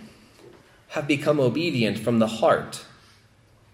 [0.89, 2.85] have become obedient from the heart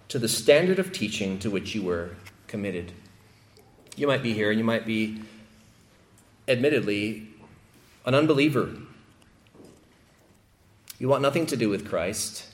[0.10, 2.12] to the standard of teaching to which you were
[2.48, 2.92] committed.
[3.96, 5.22] You might be here and you might be,
[6.48, 7.28] admittedly,
[8.06, 8.70] an unbeliever.
[11.00, 12.48] You want nothing to do with Christ.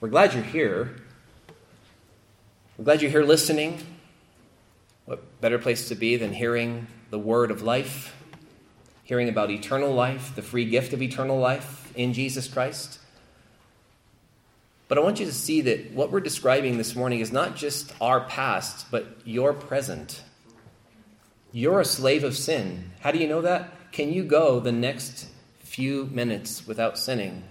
[0.00, 0.96] We're glad you're here.
[2.76, 3.78] We're glad you're here listening.
[5.06, 8.16] What better place to be than hearing the word of life,
[9.04, 12.98] hearing about eternal life, the free gift of eternal life in Jesus Christ?
[14.88, 17.92] But I want you to see that what we're describing this morning is not just
[18.00, 20.22] our past, but your present.
[21.52, 22.90] You're a slave of sin.
[23.00, 23.72] How do you know that?
[23.92, 25.28] Can you go the next
[25.58, 27.44] few minutes without sinning?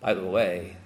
[0.00, 0.76] By the way,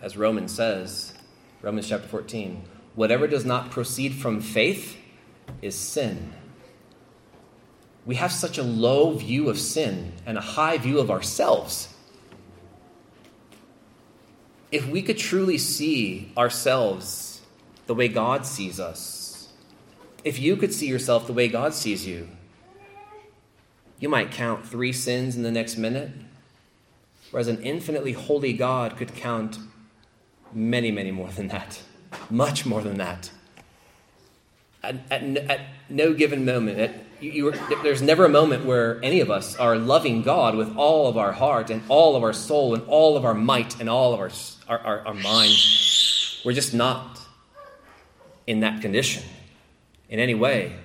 [0.00, 1.14] as Romans says,
[1.62, 2.62] Romans chapter 14,
[2.94, 4.96] whatever does not proceed from faith
[5.60, 6.32] is sin.
[8.06, 11.94] We have such a low view of sin and a high view of ourselves
[14.70, 17.40] if we could truly see ourselves
[17.86, 19.48] the way God sees us,
[20.24, 22.28] if you could see yourself the way God sees you,
[24.00, 26.10] you might count three sins in the next minute,
[27.30, 29.58] whereas an infinitely holy God could count
[30.52, 31.82] many, many more than that,
[32.30, 33.30] much more than that.
[34.82, 39.20] At, at, at no given moment, at you, you there's never a moment where any
[39.20, 42.74] of us are loving God with all of our heart and all of our soul
[42.74, 44.30] and all of our might and all of our,
[44.68, 45.52] our, our, our mind.
[46.44, 47.20] We're just not
[48.46, 49.24] in that condition
[50.08, 50.76] in any way.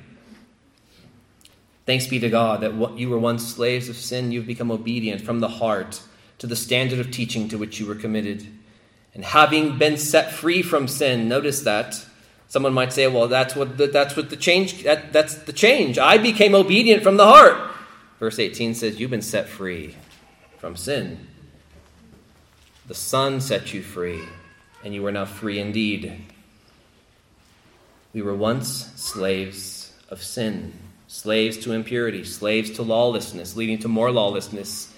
[1.85, 5.39] Thanks be to God that you were once slaves of sin, you've become obedient from
[5.39, 6.01] the heart
[6.39, 8.47] to the standard of teaching to which you were committed.
[9.13, 12.05] And having been set free from sin, notice that
[12.53, 15.97] Someone might say, well, that's what the, that's what the change, that, that's the change.
[15.97, 17.57] I became obedient from the heart.
[18.19, 19.95] Verse 18 says, You've been set free
[20.59, 21.25] from sin.
[22.85, 24.21] The Son set you free,
[24.83, 26.21] and you are now free indeed.
[28.13, 30.73] We were once slaves of sin,
[31.13, 34.91] slaves to impurity, slaves to lawlessness, leading to more lawlessness.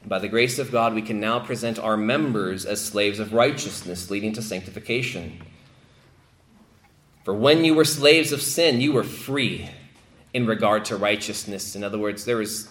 [0.00, 3.34] And by the grace of God, we can now present our members as slaves of
[3.34, 5.42] righteousness, leading to sanctification.
[7.22, 9.68] For when you were slaves of sin, you were free
[10.32, 11.76] in regard to righteousness.
[11.76, 12.70] In other words, there is,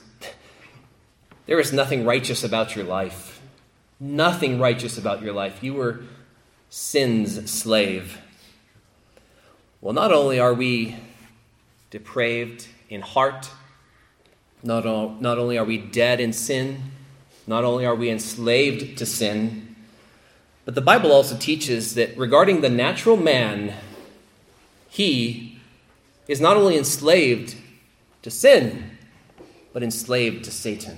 [1.46, 3.40] there is nothing righteous about your life.
[4.00, 5.62] Nothing righteous about your life.
[5.62, 6.00] You were
[6.72, 8.20] sin's slave.
[9.82, 10.96] Well, not only are we
[11.92, 13.50] depraved in heart,
[14.64, 16.92] not, all, not only are we dead in sin,
[17.46, 19.76] not only are we enslaved to sin,
[20.66, 23.74] but the Bible also teaches that regarding the natural man,
[24.90, 25.58] he
[26.28, 27.56] is not only enslaved
[28.22, 28.98] to sin,
[29.72, 30.98] but enslaved to Satan.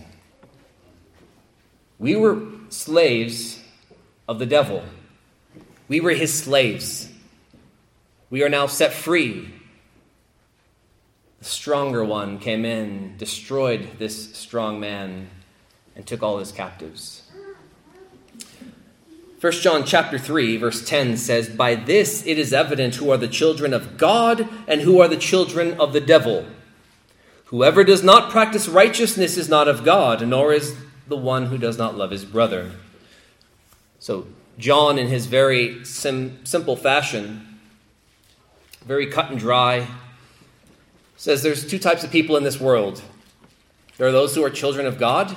[1.99, 3.59] We were slaves
[4.27, 4.83] of the devil.
[5.87, 7.09] We were his slaves.
[8.29, 9.53] We are now set free.
[11.39, 15.29] The stronger one came in, destroyed this strong man,
[15.95, 17.23] and took all his captives.
[19.39, 23.27] 1 John chapter 3 verse 10 says, "By this it is evident who are the
[23.29, 26.45] children of God and who are the children of the devil.
[27.45, 30.75] Whoever does not practice righteousness is not of God, nor is
[31.07, 32.71] the one who does not love his brother."
[33.97, 34.27] So
[34.57, 37.59] John in his very sim- simple fashion,
[38.85, 39.87] very cut and dry,
[41.19, 43.01] says there's two types of people in this world.
[43.97, 45.35] There are those who are children of God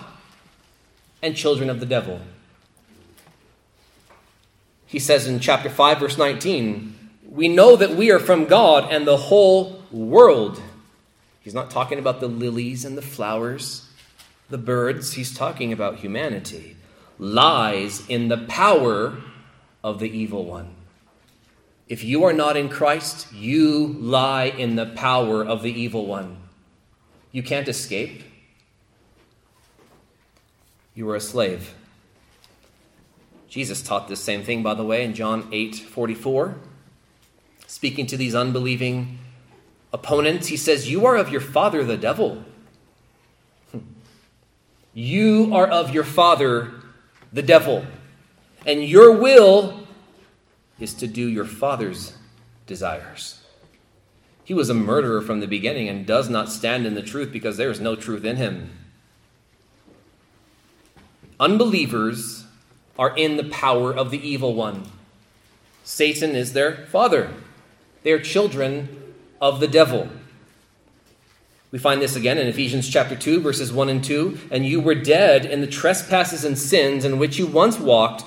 [1.21, 2.21] and children of the devil.
[4.87, 9.05] He says in chapter 5, verse 19, We know that we are from God and
[9.05, 10.63] the whole world.
[11.41, 13.89] He's not talking about the lilies and the flowers,
[14.51, 15.15] the birds.
[15.15, 16.77] He's talking about humanity.
[17.19, 19.17] Lies in the power
[19.83, 20.77] of the evil one.
[21.93, 26.39] If you are not in Christ, you lie in the power of the evil one.
[27.33, 28.23] You can't escape.
[30.95, 31.75] You are a slave.
[33.47, 36.57] Jesus taught this same thing, by the way, in John 8 44.
[37.67, 39.19] Speaking to these unbelieving
[39.93, 42.43] opponents, he says, You are of your father, the devil.
[44.95, 46.73] You are of your father,
[47.35, 47.85] the devil.
[48.65, 49.82] And your will
[50.83, 52.15] is to do your father's
[52.67, 53.41] desires.
[54.45, 57.57] He was a murderer from the beginning and does not stand in the truth because
[57.57, 58.71] there is no truth in him.
[61.39, 62.45] Unbelievers
[62.99, 64.85] are in the power of the evil one.
[65.85, 67.33] Satan is their father.
[68.03, 70.09] They are children of the devil.
[71.71, 74.39] We find this again in Ephesians chapter 2, verses 1 and 2.
[74.51, 78.25] And you were dead in the trespasses and sins in which you once walked,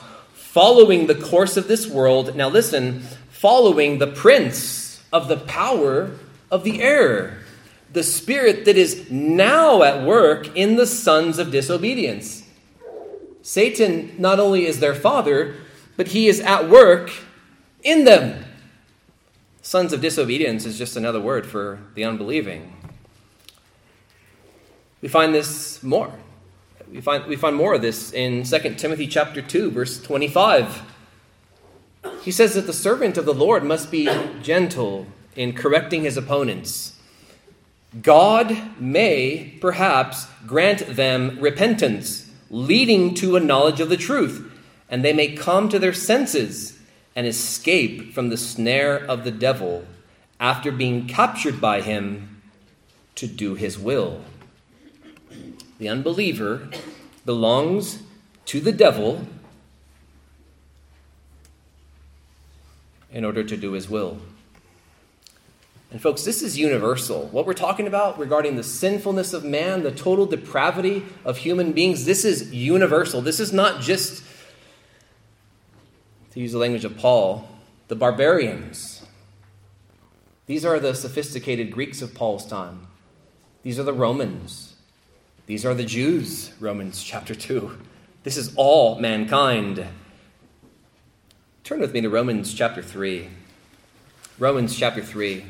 [0.55, 2.33] following the course of this world.
[2.33, 6.11] Now listen, following the prince of the power
[6.49, 7.39] of the air,
[7.91, 12.43] the spirit that is now at work in the sons of disobedience.
[13.41, 15.55] Satan not only is their father,
[15.97, 17.11] but he is at work
[17.83, 18.45] in them.
[19.61, 22.73] Sons of disobedience is just another word for the unbelieving.
[25.01, 26.13] We find this more.
[26.95, 30.81] We find, we find more of this in 2 Timothy chapter 2, verse 25.
[32.21, 34.07] He says that the servant of the Lord must be
[34.41, 36.97] gentle in correcting his opponents.
[38.01, 44.49] God may perhaps grant them repentance, leading to a knowledge of the truth,
[44.89, 46.79] and they may come to their senses
[47.13, 49.85] and escape from the snare of the devil
[50.39, 52.41] after being captured by him
[53.15, 54.21] to do his will
[55.77, 56.69] the unbeliever,
[57.25, 58.03] belongs
[58.45, 59.27] to the devil
[63.11, 64.17] in order to do his will.
[65.91, 67.27] And, folks, this is universal.
[67.27, 72.05] What we're talking about regarding the sinfulness of man, the total depravity of human beings,
[72.05, 73.21] this is universal.
[73.21, 74.21] This is not just,
[76.31, 77.47] to use the language of Paul,
[77.87, 79.05] the barbarians.
[80.47, 82.87] These are the sophisticated Greeks of Paul's time,
[83.63, 84.74] these are the Romans.
[85.47, 87.77] These are the Jews, Romans chapter 2.
[88.23, 89.85] This is all mankind.
[91.63, 93.29] Turn with me to Romans chapter 3.
[94.39, 95.45] Romans chapter 3.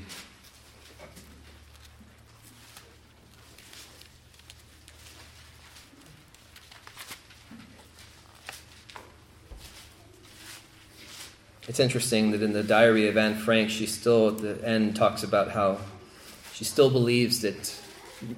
[11.69, 15.23] It's interesting that in the diary of Anne Frank, she still at the end talks
[15.23, 15.77] about how
[16.53, 17.79] she still believes that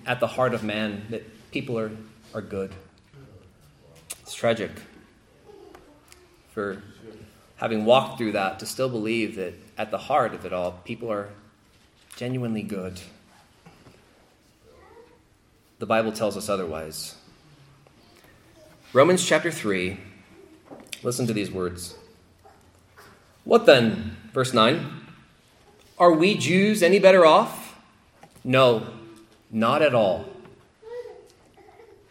[0.05, 1.91] at the heart of man that people are,
[2.33, 2.71] are good.
[4.21, 4.71] It's tragic
[6.51, 6.81] for
[7.57, 11.11] having walked through that to still believe that at the heart of it all, people
[11.11, 11.29] are
[12.15, 12.99] genuinely good.
[15.79, 17.15] The Bible tells us otherwise.
[18.93, 19.99] Romans chapter 3,
[21.03, 21.95] listen to these words.
[23.43, 24.17] What then?
[24.33, 25.01] Verse 9.
[25.99, 27.79] Are we Jews any better off?
[28.43, 28.87] No,
[29.51, 30.25] not at all.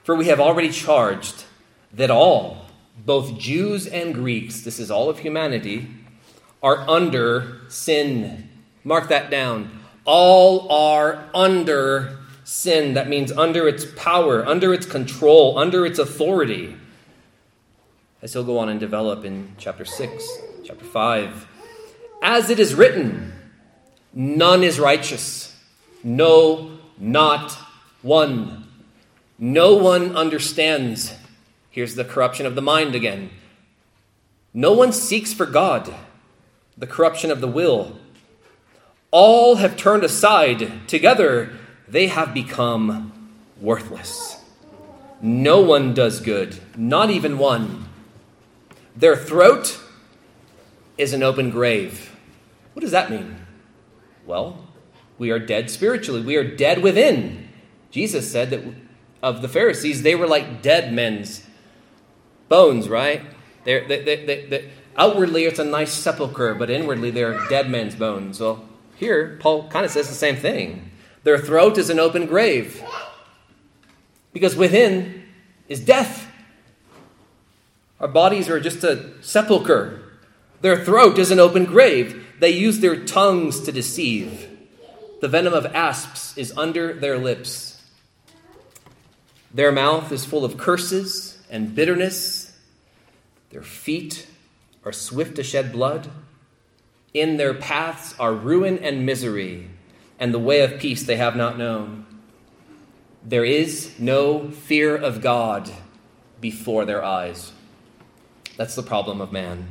[0.07, 1.46] For we have already charged
[1.92, 2.66] that all,
[3.04, 5.88] both Jews and Greeks, this is all of humanity,
[6.62, 8.48] are under sin.
[8.84, 9.80] Mark that down.
[10.04, 12.94] All are under sin.
[12.94, 16.76] That means under its power, under its control, under its authority.
[18.22, 20.24] As he'll go on and develop in chapter 6,
[20.62, 21.48] chapter 5.
[22.22, 23.32] As it is written,
[24.14, 25.52] none is righteous,
[26.04, 27.59] no, not
[28.02, 28.66] one.
[29.39, 31.14] No one understands.
[31.70, 33.30] Here's the corruption of the mind again.
[34.55, 35.95] No one seeks for God,
[36.78, 37.99] the corruption of the will.
[39.11, 40.89] All have turned aside.
[40.89, 41.53] Together,
[41.87, 43.12] they have become
[43.61, 44.43] worthless.
[45.20, 47.89] No one does good, not even one.
[48.95, 49.78] Their throat
[50.97, 52.16] is an open grave.
[52.72, 53.37] What does that mean?
[54.24, 54.66] Well,
[55.18, 57.49] we are dead spiritually, we are dead within.
[57.91, 58.62] Jesus said that
[59.27, 61.45] of the Pharisees, they were like dead men's
[62.49, 63.22] bones, right?
[63.64, 68.39] They're, they, they, they, outwardly, it's a nice sepulchre, but inwardly, they're dead men's bones.
[68.39, 68.64] Well,
[68.95, 70.93] here, Paul kind of says the same thing.
[71.24, 72.81] Their throat is an open grave
[74.33, 75.24] because within
[75.68, 76.31] is death.
[77.99, 80.03] Our bodies are just a sepulchre.
[80.61, 82.24] Their throat is an open grave.
[82.39, 84.49] They use their tongues to deceive.
[85.20, 87.66] The venom of asps is under their lips.
[89.57, 92.54] Their mouth is full of curses and bitterness.
[93.48, 94.26] Their feet
[94.84, 96.11] are swift to shed blood.
[97.14, 99.70] In their paths are ruin and misery,
[100.18, 102.04] and the way of peace they have not known.
[103.24, 105.70] There is no fear of God
[106.38, 107.52] before their eyes.
[108.59, 109.68] That's the problem of man.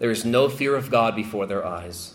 [0.00, 2.14] There is no fear of God before their eyes.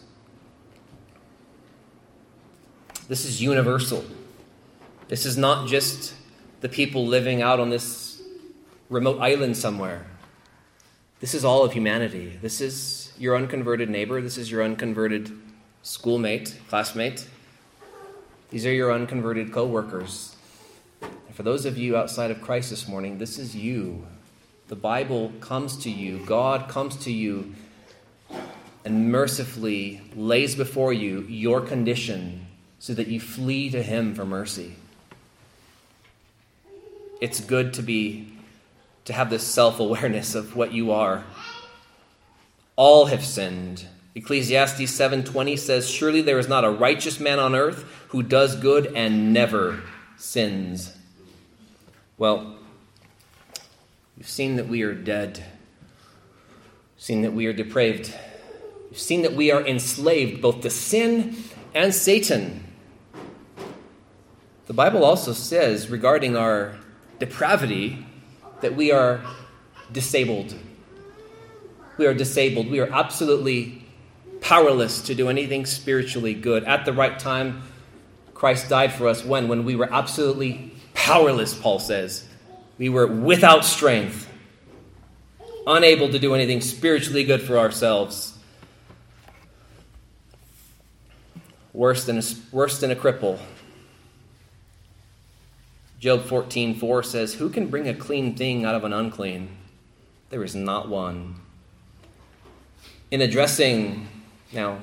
[3.08, 4.04] This is universal.
[5.08, 6.19] This is not just
[6.62, 8.22] the people living out on this
[8.90, 10.06] remote island somewhere.
[11.20, 12.38] This is all of humanity.
[12.42, 14.22] This is your unconverted neighbor.
[14.22, 15.32] This is your unconverted
[15.82, 17.28] schoolmate, classmate.
[18.50, 20.36] These are your unconverted co-workers.
[21.34, 24.06] For those of you outside of Christ this morning, this is you.
[24.68, 27.54] The Bible comes to you, God comes to you
[28.86, 32.46] and mercifully lays before you your condition
[32.80, 34.76] so that you flee to Him for mercy.
[37.20, 38.34] It's good to be
[39.06, 41.24] to have this self-awareness of what you are.
[42.76, 43.86] All have sinned.
[44.16, 48.92] Ecclesiastes 7:20 says, "Surely there is not a righteous man on earth who does good
[48.96, 49.82] and never
[50.18, 50.94] sins."
[52.18, 52.56] Well,
[54.18, 55.44] we've seen that we are dead.
[56.96, 58.14] We've seen that we are depraved.
[58.90, 61.36] We've seen that we are enslaved both to sin
[61.74, 62.64] and Satan.
[64.68, 66.78] The Bible also says regarding our
[67.20, 68.06] depravity
[68.62, 69.22] that we are
[69.92, 70.54] disabled.
[71.98, 72.70] We are disabled.
[72.70, 73.86] We are absolutely
[74.42, 76.64] powerless to do anything spiritually good.
[76.64, 77.64] At the right time,
[78.34, 79.48] Christ died for us when?
[79.50, 82.26] When we were absolutely powerless, Paul says.
[82.78, 84.30] We were without strength,
[85.68, 88.38] unable to do anything spiritually good for ourselves.
[91.74, 93.38] Worse than a, worse than a cripple.
[96.00, 99.50] Job 14:4 4 says, Who can bring a clean thing out of an unclean?
[100.30, 101.36] There is not one.
[103.12, 104.08] In addressing
[104.54, 104.80] now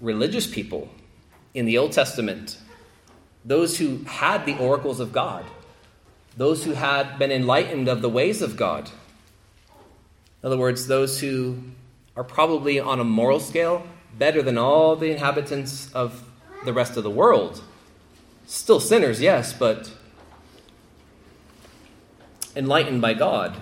[0.00, 0.88] religious people
[1.52, 2.58] in the Old Testament,
[3.44, 5.44] those who had the oracles of God,
[6.36, 8.88] those who had been enlightened of the ways of God,
[10.42, 11.58] in other words, those who
[12.16, 13.84] are probably on a moral scale
[14.16, 16.22] better than all the inhabitants of
[16.64, 17.62] the rest of the world.
[18.46, 19.90] Still sinners, yes, but
[22.56, 23.56] enlightened by God.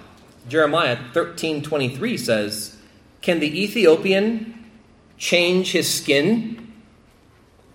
[0.49, 2.77] Jeremiah 13:23 says,
[3.21, 4.65] "Can the Ethiopian
[5.19, 6.73] change his skin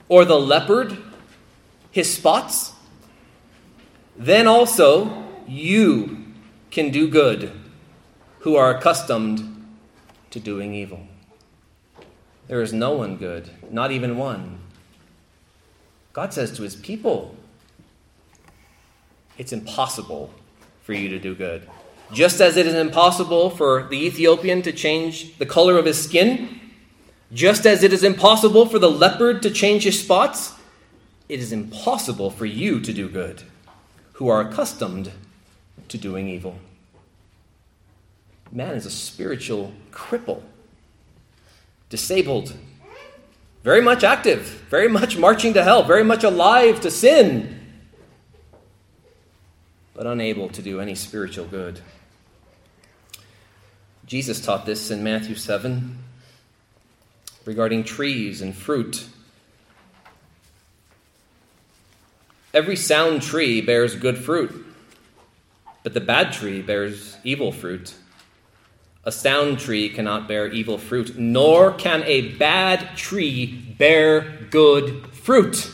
[0.09, 0.97] or the leopard
[1.91, 2.71] his spots?
[4.17, 6.25] Then also you
[6.71, 7.51] can do good
[8.39, 9.65] who are accustomed
[10.31, 11.07] to doing evil."
[12.47, 14.59] There is no one good, not even one.
[16.11, 17.35] God says to his people,
[19.37, 20.31] it's impossible
[20.83, 21.67] for you to do good.
[22.11, 26.59] Just as it is impossible for the Ethiopian to change the color of his skin,
[27.33, 30.53] just as it is impossible for the leopard to change his spots,
[31.27, 33.43] it is impossible for you to do good,
[34.13, 35.11] who are accustomed
[35.87, 36.59] to doing evil.
[38.51, 40.43] Man is a spiritual cripple,
[41.89, 42.53] disabled,
[43.63, 47.62] very much active, very much marching to hell, very much alive to sin
[49.93, 51.79] but unable to do any spiritual good.
[54.05, 55.97] Jesus taught this in Matthew 7
[57.45, 59.05] regarding trees and fruit.
[62.53, 64.65] Every sound tree bears good fruit,
[65.83, 67.95] but the bad tree bears evil fruit.
[69.05, 75.71] A sound tree cannot bear evil fruit, nor can a bad tree bear good fruit.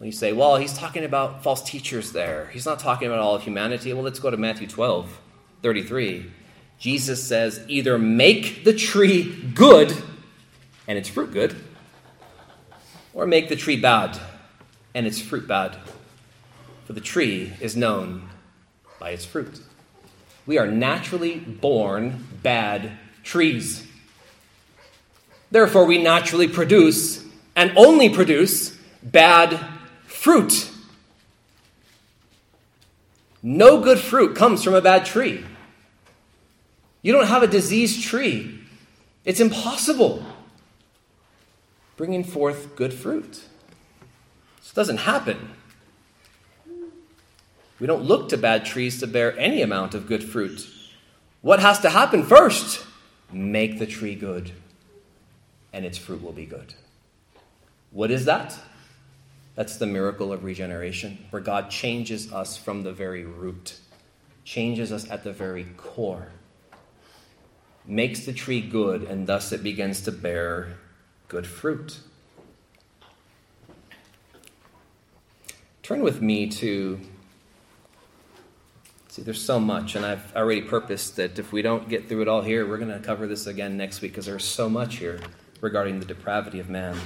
[0.00, 3.34] When you say, well, he's talking about false teachers there, he's not talking about all
[3.34, 3.92] of humanity.
[3.92, 5.20] Well, let's go to Matthew 12,
[5.60, 6.32] 33.
[6.78, 9.94] Jesus says, either make the tree good
[10.88, 11.54] and its fruit good,
[13.12, 14.18] or make the tree bad
[14.94, 15.76] and its fruit bad.
[16.86, 18.26] For the tree is known
[18.98, 19.60] by its fruit.
[20.46, 22.92] We are naturally born bad
[23.22, 23.86] trees.
[25.50, 27.22] Therefore, we naturally produce
[27.54, 29.60] and only produce bad
[30.20, 30.70] fruit.
[33.42, 35.42] No good fruit comes from a bad tree.
[37.00, 38.60] You don't have a diseased tree.
[39.24, 40.22] It's impossible
[41.96, 43.44] bringing forth good fruit.
[44.58, 45.52] This doesn't happen.
[47.78, 50.68] We don't look to bad trees to bear any amount of good fruit.
[51.40, 52.84] What has to happen first?
[53.32, 54.52] Make the tree good,
[55.72, 56.74] and its fruit will be good.
[57.90, 58.58] What is that?
[59.54, 63.78] That's the miracle of regeneration, where God changes us from the very root,
[64.44, 66.28] changes us at the very core,
[67.84, 70.78] makes the tree good, and thus it begins to bear
[71.28, 71.98] good fruit.
[75.82, 77.00] Turn with me to.
[79.08, 82.28] See, there's so much, and I've already purposed that if we don't get through it
[82.28, 85.18] all here, we're going to cover this again next week because there's so much here
[85.60, 86.96] regarding the depravity of man.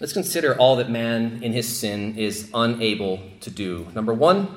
[0.00, 3.88] Let's consider all that man in his sin is unable to do.
[3.94, 4.48] Number one,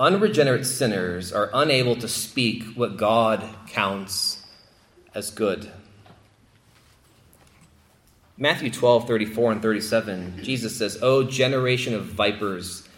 [0.00, 4.44] unregenerate sinners are unable to speak what God counts
[5.14, 5.70] as good.
[8.36, 12.88] Matthew 12, 34 and 37, Jesus says, O generation of vipers,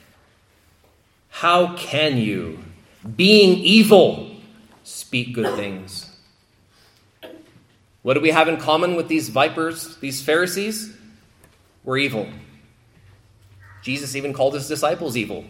[1.29, 2.61] how can you,
[3.17, 4.37] being evil,
[4.83, 6.09] speak good things?
[8.01, 10.97] What do we have in common with these vipers, these Pharisees?
[11.85, 12.29] We're evil.
[13.83, 15.45] Jesus even called his disciples evil.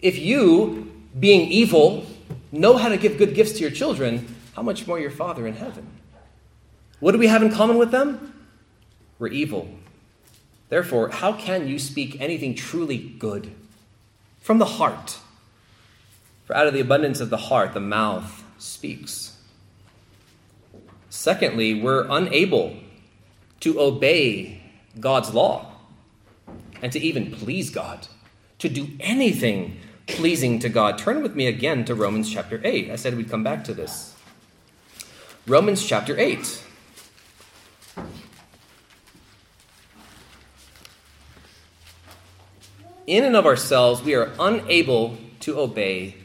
[0.00, 2.04] If you, being evil,
[2.52, 5.54] know how to give good gifts to your children, how much more your Father in
[5.54, 5.86] heaven?
[7.00, 8.34] What do we have in common with them?
[9.18, 9.68] We're evil.
[10.68, 13.52] Therefore, how can you speak anything truly good?
[14.40, 15.18] From the heart.
[16.44, 19.36] For out of the abundance of the heart, the mouth speaks.
[21.08, 22.76] Secondly, we're unable
[23.60, 24.62] to obey
[24.98, 25.72] God's law
[26.82, 28.08] and to even please God,
[28.58, 30.98] to do anything pleasing to God.
[30.98, 32.90] Turn with me again to Romans chapter 8.
[32.90, 34.14] I said we'd come back to this.
[35.46, 36.62] Romans chapter 8.
[43.06, 46.16] In and of ourselves, we are unable to obey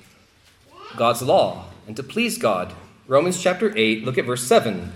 [0.97, 2.73] God's law and to please God.
[3.07, 4.91] Romans chapter 8, look at verse 7.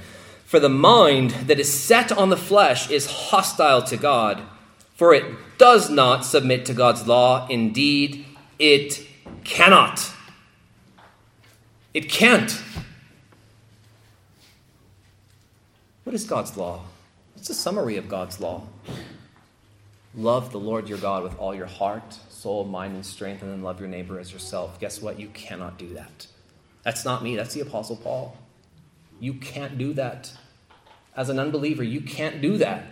[0.56, 4.42] For the mind that is set on the flesh is hostile to God,
[4.94, 5.26] for it
[5.58, 7.46] does not submit to God's law.
[7.50, 8.26] Indeed,
[8.58, 9.06] it
[9.44, 10.14] cannot.
[11.94, 12.64] It can't.
[16.06, 16.86] What is God's law?
[17.36, 18.64] It's a summary of God's law.
[20.16, 23.62] Love the Lord your God with all your heart, soul, mind, and strength, and then
[23.62, 24.80] love your neighbor as yourself.
[24.80, 25.20] Guess what?
[25.20, 26.28] You cannot do that.
[26.84, 28.38] That's not me, that's the Apostle Paul.
[29.20, 30.32] You can't do that.
[31.16, 32.84] As an unbeliever, you can't do that.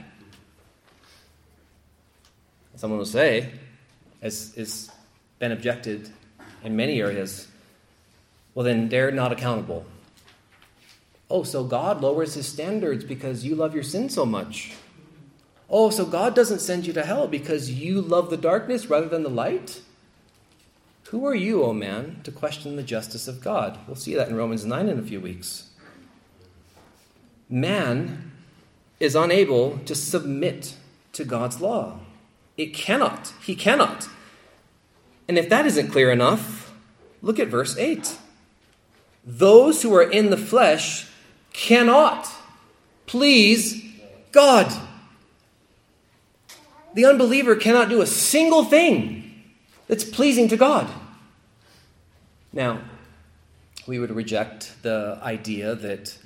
[2.75, 3.51] Someone will say,
[4.21, 4.89] as has
[5.39, 6.09] been objected
[6.63, 7.47] in many areas,
[8.55, 9.85] well, then they're not accountable.
[11.29, 14.73] Oh, so God lowers his standards because you love your sin so much.
[15.69, 19.23] Oh, so God doesn't send you to hell because you love the darkness rather than
[19.23, 19.81] the light?
[21.09, 23.79] Who are you, O oh man, to question the justice of God?
[23.87, 25.69] We'll see that in Romans 9 in a few weeks.
[27.53, 28.31] Man
[28.99, 30.75] is unable to submit
[31.11, 31.99] to God's law.
[32.57, 33.31] It cannot.
[33.43, 34.09] He cannot.
[35.27, 36.73] And if that isn't clear enough,
[37.21, 38.17] look at verse 8.
[39.23, 41.07] Those who are in the flesh
[41.53, 42.27] cannot
[43.05, 43.85] please
[44.31, 44.73] God.
[46.95, 49.43] The unbeliever cannot do a single thing
[49.87, 50.89] that's pleasing to God.
[52.51, 52.81] Now,
[53.85, 56.17] we would reject the idea that,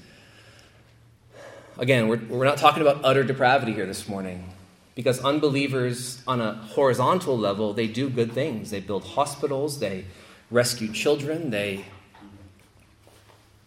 [1.79, 4.49] again, we're, we're not talking about utter depravity here this morning
[4.95, 8.71] because unbelievers on a horizontal level they do good things.
[8.71, 10.05] They build hospitals they
[10.49, 11.85] rescue children they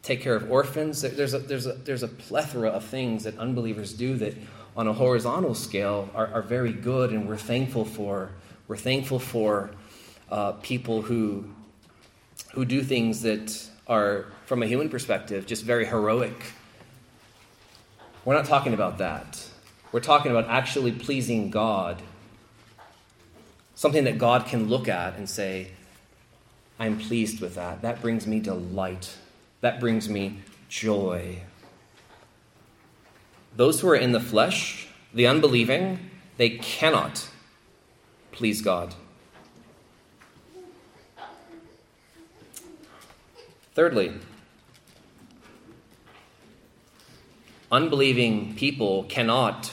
[0.02, 1.02] take care of orphans.
[1.02, 4.34] There's a, there's a, there's a plethora of things that unbelievers do that
[4.74, 8.30] on a horizontal scale are, are very good and we're thankful for.
[8.66, 9.70] We're thankful for
[10.30, 11.44] uh, people who
[12.52, 16.34] who do things that are from a human perspective just very heroic
[18.24, 19.50] we're not talking about that
[19.92, 22.02] we're talking about actually pleasing God.
[23.74, 25.68] Something that God can look at and say,
[26.78, 27.82] I'm pleased with that.
[27.82, 29.16] That brings me delight.
[29.62, 31.42] That brings me joy.
[33.56, 37.28] Those who are in the flesh, the unbelieving, they cannot
[38.30, 38.94] please God.
[43.74, 44.12] Thirdly,
[47.70, 49.72] unbelieving people cannot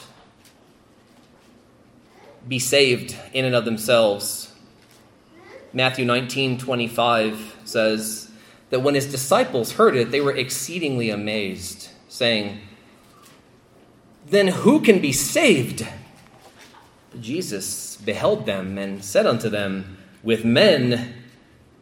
[2.46, 4.52] be saved in and of themselves.
[5.72, 8.30] Matthew 19 25 says
[8.70, 12.60] that when his disciples heard it, they were exceedingly amazed, saying,
[14.26, 15.86] Then who can be saved?
[17.20, 21.14] Jesus beheld them and said unto them, With men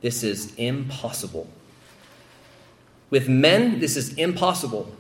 [0.00, 1.48] this is impossible.
[3.10, 4.92] With men this is impossible.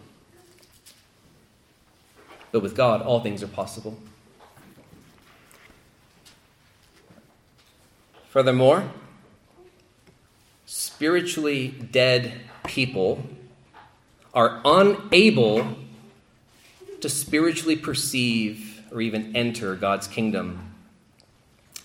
[2.56, 3.98] But with God all things are possible.
[8.30, 8.88] Furthermore,
[10.64, 12.32] spiritually dead
[12.64, 13.22] people
[14.32, 15.76] are unable
[17.02, 20.72] to spiritually perceive or even enter God's kingdom.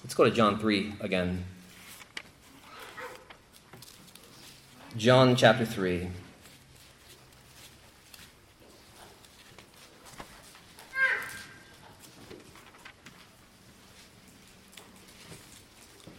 [0.06, 1.44] Let's go to John 3 again.
[4.96, 6.08] John chapter 3.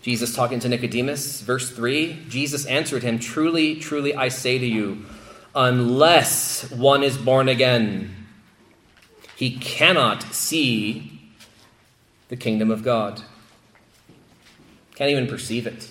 [0.02, 5.06] Jesus talking to Nicodemus, verse 3 Jesus answered him, Truly, truly, I say to you,
[5.54, 8.26] unless one is born again,
[9.36, 11.20] he cannot see
[12.28, 13.22] the kingdom of God.
[14.96, 15.88] Can't even perceive it,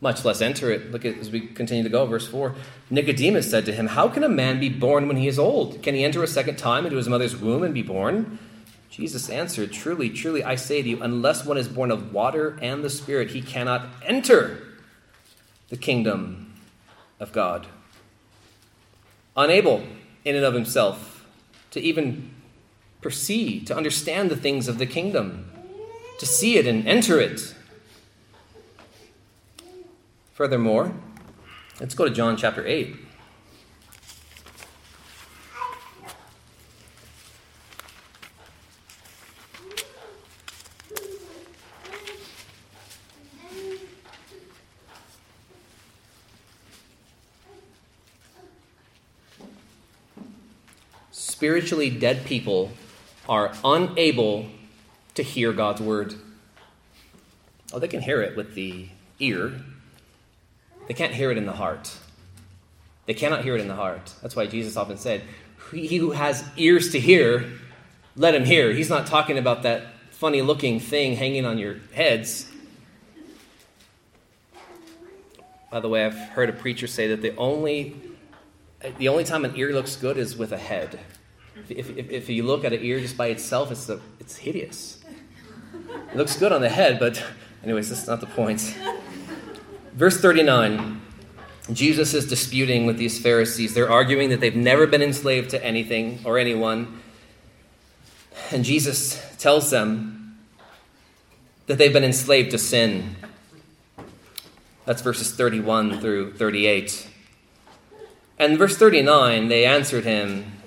[0.00, 0.90] much less enter it.
[0.90, 2.54] Look at as we continue to go, verse 4.
[2.90, 5.82] Nicodemus said to him, How can a man be born when he is old?
[5.82, 8.38] Can he enter a second time into his mother's womb and be born?
[8.92, 12.84] Jesus answered, Truly, truly, I say to you, unless one is born of water and
[12.84, 14.64] the Spirit, he cannot enter
[15.70, 16.52] the kingdom
[17.18, 17.66] of God.
[19.34, 19.86] Unable
[20.26, 21.24] in and of himself
[21.70, 22.34] to even
[23.00, 25.50] perceive, to understand the things of the kingdom,
[26.18, 27.54] to see it and enter it.
[30.34, 30.94] Furthermore,
[31.80, 32.94] let's go to John chapter 8.
[51.42, 52.70] Spiritually dead people
[53.28, 54.46] are unable
[55.12, 56.14] to hear God's word.
[57.72, 58.88] Oh, they can hear it with the
[59.18, 59.52] ear,
[60.86, 61.98] they can't hear it in the heart.
[63.06, 64.14] They cannot hear it in the heart.
[64.22, 65.22] That's why Jesus often said,
[65.72, 67.50] He who has ears to hear,
[68.14, 68.72] let him hear.
[68.72, 72.48] He's not talking about that funny looking thing hanging on your heads.
[75.72, 77.96] By the way, I've heard a preacher say that the only
[78.96, 81.00] the only time an ear looks good is with a head.
[81.68, 85.02] If, if, if you look at an ear just by itself, it's, a, it's hideous.
[86.10, 87.22] It looks good on the head, but,
[87.62, 88.76] anyways, that's not the point.
[89.94, 91.00] Verse 39
[91.72, 93.72] Jesus is disputing with these Pharisees.
[93.72, 97.00] They're arguing that they've never been enslaved to anything or anyone.
[98.50, 100.38] And Jesus tells them
[101.66, 103.14] that they've been enslaved to sin.
[104.84, 107.08] That's verses 31 through 38.
[108.38, 110.61] And verse 39, they answered him,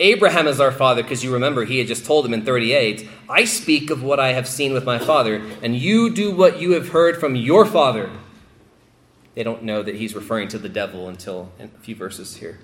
[0.00, 3.44] Abraham is our father, because you remember he had just told him in 38, I
[3.44, 6.88] speak of what I have seen with my father, and you do what you have
[6.88, 8.10] heard from your father.
[9.34, 12.60] They don't know that he's referring to the devil until a few verses here.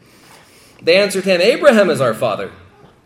[0.82, 2.52] They answered him, Abraham is our father.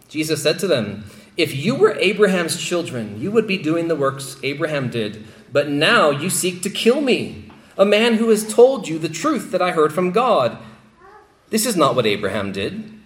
[0.08, 1.04] Jesus said to them,
[1.36, 6.10] If you were Abraham's children, you would be doing the works Abraham did, but now
[6.10, 9.72] you seek to kill me, a man who has told you the truth that I
[9.72, 10.56] heard from God.
[11.48, 12.99] This is not what Abraham did.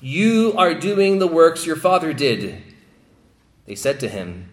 [0.00, 2.62] You are doing the works your father did.
[3.66, 4.48] They said to him,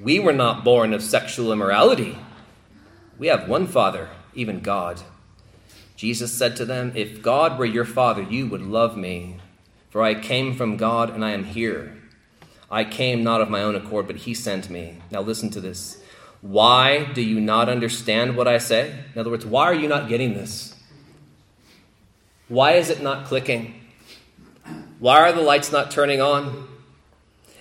[0.00, 2.16] We were not born of sexual immorality.
[3.18, 5.00] We have one Father, even God.
[5.96, 9.38] Jesus said to them, If God were your Father, you would love me,
[9.90, 12.00] for I came from God and I am here.
[12.70, 14.98] I came not of my own accord, but He sent me.
[15.10, 16.00] Now listen to this.
[16.40, 18.96] Why do you not understand what I say?
[19.14, 20.74] In other words, why are you not getting this?
[22.48, 23.80] Why is it not clicking?
[24.98, 26.68] Why are the lights not turning on?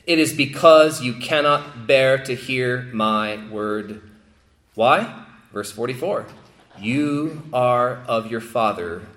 [0.05, 4.01] It is because you cannot bear to hear my word.
[4.75, 5.25] Why?
[5.51, 6.27] Verse 44
[6.79, 9.07] You are of your father,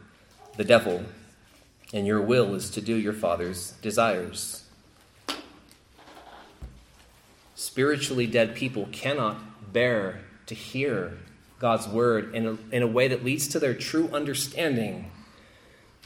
[0.56, 1.04] the devil,
[1.92, 4.64] and your will is to do your father's desires.
[7.54, 11.18] Spiritually dead people cannot bear to hear
[11.58, 15.10] God's word in a, in a way that leads to their true understanding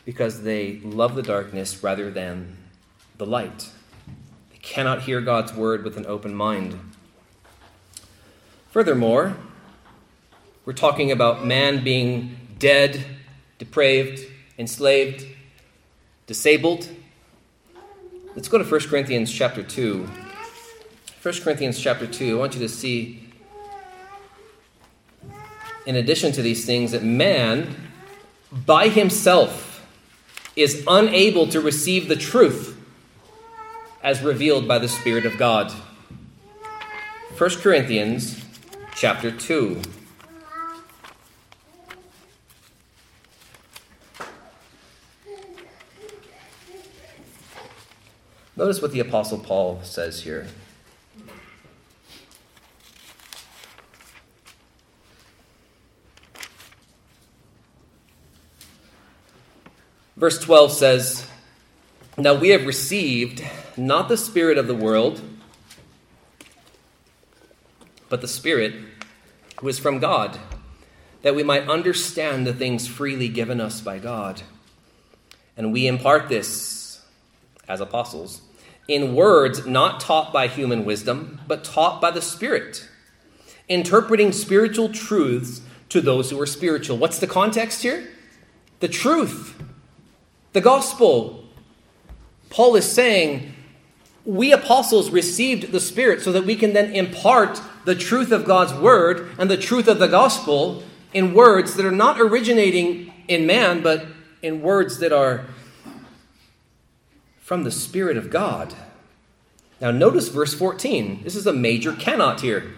[0.05, 2.57] because they love the darkness rather than
[3.19, 3.71] the light.
[4.51, 6.79] They cannot hear God's word with an open mind.
[8.71, 9.37] Furthermore,
[10.65, 13.05] we're talking about man being dead,
[13.59, 14.21] depraved,
[14.59, 15.27] enslaved,
[16.27, 16.89] disabled.
[18.37, 20.09] Let's go to 1 Corinthians chapter 2.
[21.23, 23.29] 1 Corinthians chapter 2, I want you to see,
[25.85, 27.75] in addition to these things, that man,
[28.53, 29.70] by himself,
[30.57, 32.77] is unable to receive the truth
[34.03, 35.73] as revealed by the Spirit of God.
[37.37, 38.45] 1 Corinthians
[38.95, 39.81] chapter 2.
[48.57, 50.47] Notice what the Apostle Paul says here.
[60.21, 61.27] Verse 12 says,
[62.19, 63.43] Now we have received
[63.75, 65.23] not the Spirit of the world,
[68.11, 68.75] but the Spirit
[69.61, 70.39] who is from God,
[71.23, 74.43] that we might understand the things freely given us by God.
[75.57, 77.01] And we impart this
[77.67, 78.43] as apostles
[78.89, 82.87] in words not taught by human wisdom, but taught by the Spirit,
[83.71, 86.99] interpreting spiritual truths to those who are spiritual.
[86.99, 88.07] What's the context here?
[88.81, 89.57] The truth,
[90.53, 91.45] the gospel.
[92.49, 93.55] Paul is saying,
[94.25, 98.75] we apostles received the Spirit so that we can then impart the truth of God's
[98.75, 100.83] word and the truth of the gospel
[101.13, 104.07] in words that are not originating in man, but
[104.43, 105.47] in words that are
[107.41, 108.75] from the Spirit of God.
[109.81, 111.23] Now, notice verse 14.
[111.25, 112.75] This is a major cannot here.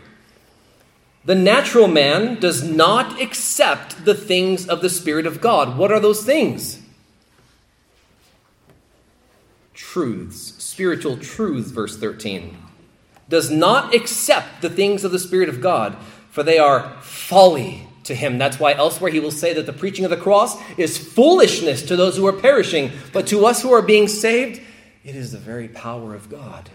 [1.25, 5.77] The natural man does not accept the things of the Spirit of God.
[5.77, 6.82] What are those things?
[9.93, 12.57] Truths, spiritual truths, verse 13.
[13.29, 15.99] Does not accept the things of the Spirit of God,
[16.31, 18.39] for they are folly to him.
[18.39, 21.97] That's why elsewhere he will say that the preaching of the cross is foolishness to
[21.97, 24.63] those who are perishing, but to us who are being saved,
[25.05, 26.71] it is the very power of God.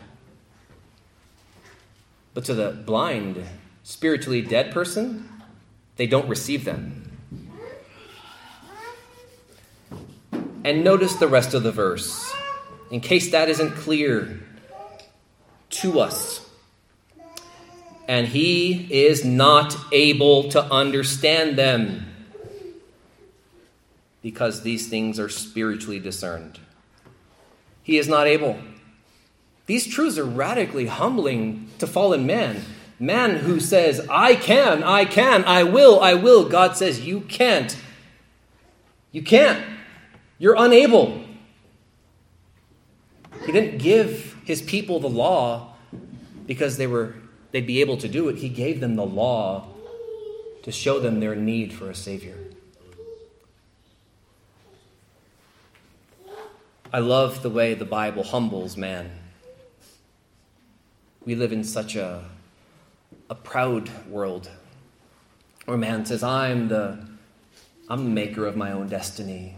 [2.36, 3.44] But to the blind,
[3.82, 5.28] spiritually dead person,
[5.96, 7.18] they don't receive them.
[10.64, 12.32] And notice the rest of the verse,
[12.90, 14.40] in case that isn't clear
[15.70, 16.48] to us.
[18.08, 22.06] And he is not able to understand them
[24.22, 26.60] because these things are spiritually discerned.
[27.84, 28.58] He is not able.
[29.66, 32.62] These truths are radically humbling to fallen man.
[33.00, 36.50] Man who says, I can, I can, I will, I will.
[36.50, 37.78] God says, You can't.
[39.12, 39.64] You can't.
[40.40, 41.27] You're unable.
[43.48, 45.74] He didn't give his people the law
[46.46, 47.16] because they were
[47.52, 48.36] they'd be able to do it.
[48.36, 49.68] He gave them the law
[50.62, 52.38] to show them their need for a savior.
[56.94, 59.10] I love the way the Bible humbles man.
[61.26, 62.26] We live in such a
[63.30, 64.50] a proud world
[65.66, 67.06] where man says, I'm the,
[67.90, 69.56] I'm the maker of my own destiny.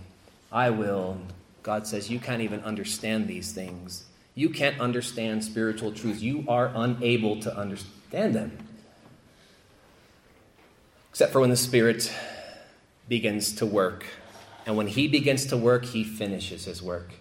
[0.52, 1.20] I will.
[1.64, 4.06] God says, You can't even understand these things.
[4.36, 6.22] You can't understand spiritual truths.
[6.22, 8.58] You are unable to understand them.
[11.10, 12.14] Except for when the Spirit
[13.08, 14.06] begins to work.
[14.66, 17.12] And when He begins to work, He finishes His work.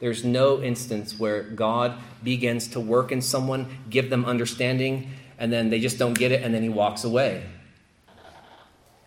[0.00, 5.70] There's no instance where God begins to work in someone, give them understanding, and then
[5.70, 7.44] they just don't get it, and then he walks away.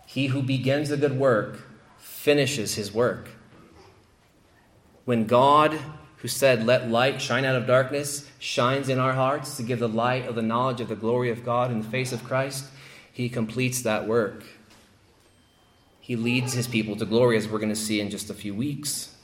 [0.06, 1.68] He who begins a good work
[1.98, 3.30] finishes his work.
[5.06, 5.78] When God,
[6.18, 9.90] who said, Let light shine out of darkness, shines in our hearts to give the
[9.90, 12.66] light of the knowledge of the glory of God in the face of Christ,
[13.12, 14.44] he completes that work.
[16.00, 18.54] He leads his people to glory, as we're going to see in just a few
[18.54, 19.16] weeks.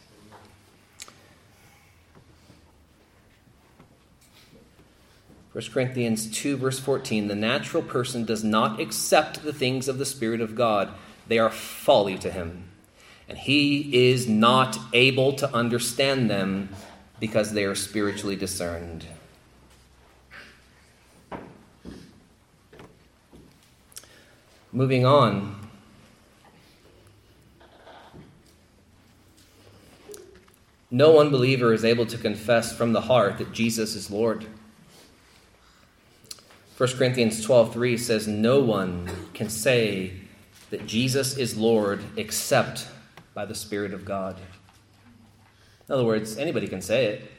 [5.52, 10.06] First Corinthians 2, verse 14 The natural person does not accept the things of the
[10.06, 10.90] Spirit of God,
[11.28, 12.69] they are folly to him.
[13.30, 16.70] And he is not able to understand them
[17.20, 19.06] because they are spiritually discerned.
[24.72, 25.56] Moving on.
[30.92, 34.48] No unbeliever is able to confess from the heart that Jesus is Lord.
[36.78, 40.14] 1 Corinthians 12:3 says no one can say
[40.72, 42.88] that Jesus is Lord except
[43.34, 44.38] by the Spirit of God.
[45.88, 47.32] In other words, anybody can say it.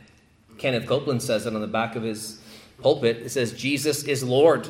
[0.58, 2.40] Kenneth Copeland says it on the back of his
[2.82, 3.18] pulpit.
[3.18, 4.68] It says Jesus is Lord.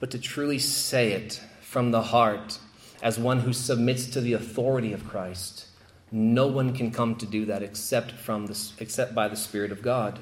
[0.00, 2.58] But to truly say it from the heart
[3.02, 5.66] as one who submits to the authority of Christ,
[6.10, 9.82] no one can come to do that except from the, except by the Spirit of
[9.82, 10.18] God.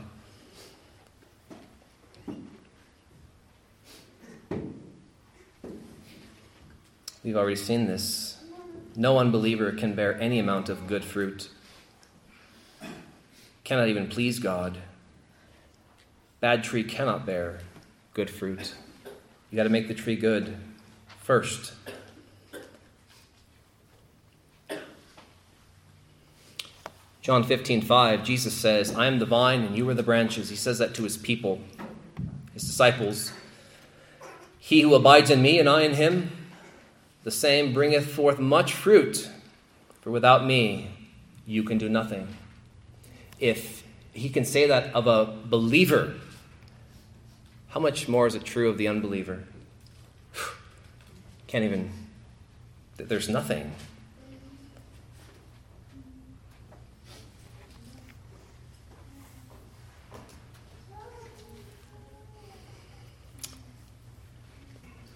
[7.24, 8.32] We've already seen this.
[8.95, 11.49] No unbeliever can bear any amount of good fruit,
[13.64, 14.78] cannot even please God.
[16.40, 17.61] Bad tree cannot bear
[18.12, 18.74] good fruit.
[19.51, 20.57] You got to make the tree good
[21.20, 21.72] first.
[27.22, 30.51] John 15, 5, Jesus says, I am the vine and you are the branches.
[30.51, 31.61] He says that to his people,
[32.53, 33.32] his disciples.
[34.59, 36.41] He who abides in me and I in him,
[37.25, 39.29] the same bringeth forth much fruit,
[40.01, 40.91] for without me
[41.47, 42.29] you can do nothing.
[43.39, 46.14] If he can say that of a believer,
[47.68, 49.45] how much more is it true of the unbeliever?
[51.47, 51.91] Can't even,
[52.97, 53.73] there's nothing.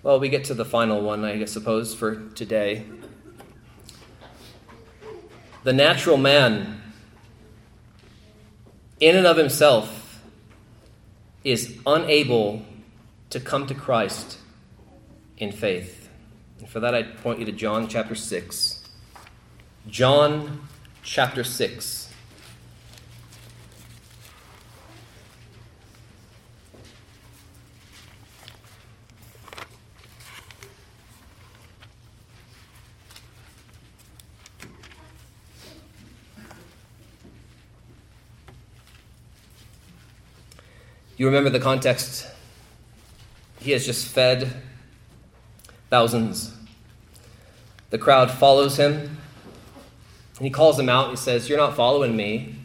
[0.07, 2.85] Well, we get to the final one, I suppose, for today.
[5.65, 6.81] The natural man,
[9.01, 10.23] in and of himself,
[11.43, 12.65] is unable
[13.31, 14.39] to come to Christ
[15.39, 16.09] in faith.
[16.61, 18.89] And for that, I point you to John chapter 6.
[19.89, 20.69] John
[21.03, 22.06] chapter 6.
[41.17, 42.27] You remember the context.
[43.61, 44.53] He has just fed
[45.89, 46.55] thousands.
[47.89, 49.19] The crowd follows him, and
[50.41, 51.11] he calls them out.
[51.11, 52.57] He says, You're not following me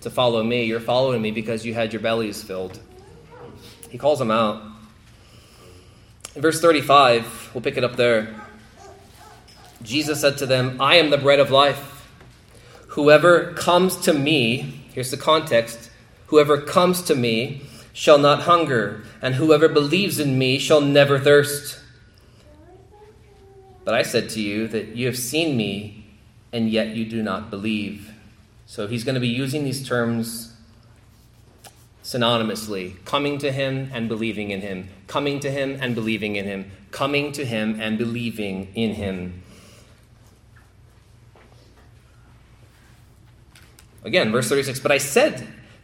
[0.00, 0.64] to follow me.
[0.64, 2.80] You're following me because you had your bellies filled.
[3.90, 4.62] He calls them out.
[6.34, 8.34] In verse 35, we'll pick it up there.
[9.82, 12.08] Jesus said to them, I am the bread of life.
[12.88, 15.85] Whoever comes to me, here's the context
[16.28, 17.62] Whoever comes to me
[17.92, 21.80] shall not hunger, and whoever believes in me shall never thirst.
[23.84, 26.04] But I said to you that you have seen me,
[26.52, 28.12] and yet you do not believe.
[28.66, 30.52] So he's going to be using these terms
[32.02, 36.70] synonymously coming to him and believing in him, coming to him and believing in him,
[36.90, 39.42] coming to him and believing in him.
[44.04, 45.46] Again, verse 36 But I said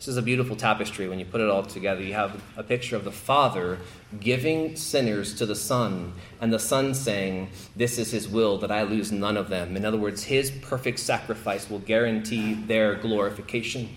[0.00, 2.00] this is a beautiful tapestry when you put it all together.
[2.00, 3.76] You have a picture of the Father
[4.18, 8.84] giving sinners to the Son, and the Son saying, This is His will, that I
[8.84, 9.76] lose none of them.
[9.76, 13.94] In other words, His perfect sacrifice will guarantee their glorification,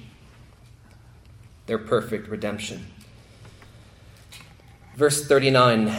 [1.67, 2.85] their perfect redemption.
[4.97, 5.89] Verse 39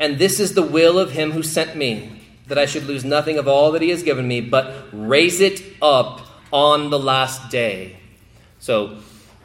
[0.00, 3.38] And this is the will of Him who sent me, that I should lose nothing
[3.38, 7.96] of all that He has given me, but raise it up on the last day.
[8.58, 8.98] So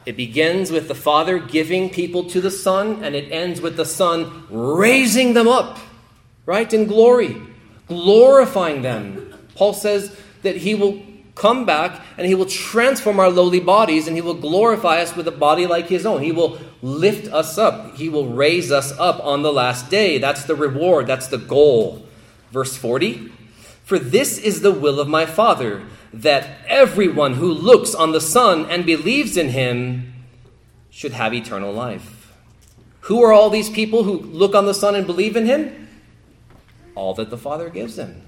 [0.06, 3.84] it begins with the Father giving people to the Son, and it ends with the
[3.84, 5.78] Son raising them up,
[6.46, 7.36] right, in glory,
[7.88, 9.34] glorifying them.
[9.54, 11.02] Paul says that he will
[11.34, 15.28] come back and he will transform our lowly bodies and he will glorify us with
[15.28, 16.22] a body like his own.
[16.22, 17.94] He will lift us up.
[17.96, 20.18] He will raise us up on the last day.
[20.18, 22.06] That's the reward, that's the goal.
[22.50, 23.32] Verse 40
[23.84, 25.82] For this is the will of my Father
[26.12, 30.12] that everyone who looks on the Son and believes in him
[30.90, 32.32] should have eternal life.
[33.02, 35.88] Who are all these people who look on the Son and believe in him?
[36.94, 38.22] All that the Father gives them.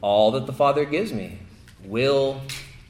[0.00, 1.38] All that the Father gives me
[1.84, 2.40] will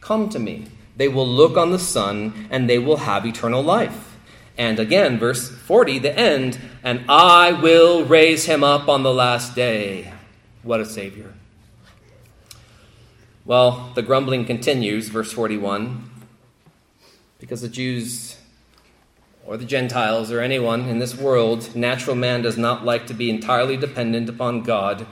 [0.01, 0.67] come to me.
[0.97, 4.19] They will look on the Son and they will have eternal life.
[4.59, 9.55] And again, verse 40, the end, and I will raise him up on the last
[9.55, 10.13] day.
[10.63, 11.33] What a Savior.
[13.45, 16.11] Well, the grumbling continues, verse 41,
[17.39, 18.37] because the Jews
[19.47, 23.31] or the Gentiles or anyone in this world, natural man does not like to be
[23.31, 25.07] entirely dependent upon God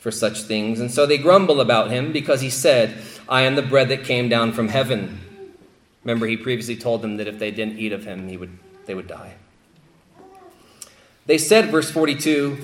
[0.00, 0.80] for such things.
[0.80, 4.28] And so they grumble about him because he said, I am the bread that came
[4.28, 5.20] down from heaven.
[6.02, 8.94] Remember, he previously told them that if they didn't eat of him, he would, they
[8.94, 9.34] would die.
[11.26, 12.58] They said, verse 42,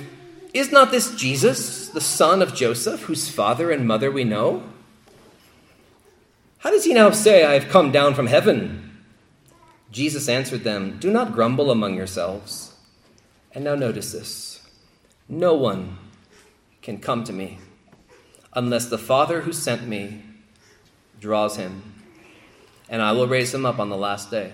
[0.52, 4.64] Is not this Jesus, the son of Joseph, whose father and mother we know?
[6.58, 9.04] How does he now say, I have come down from heaven?
[9.92, 12.74] Jesus answered them, Do not grumble among yourselves.
[13.52, 14.60] And now notice this
[15.28, 15.98] no one
[16.82, 17.58] can come to me
[18.54, 20.22] unless the Father who sent me
[21.20, 21.94] draws him,
[22.88, 24.52] and I will raise him up on the last day.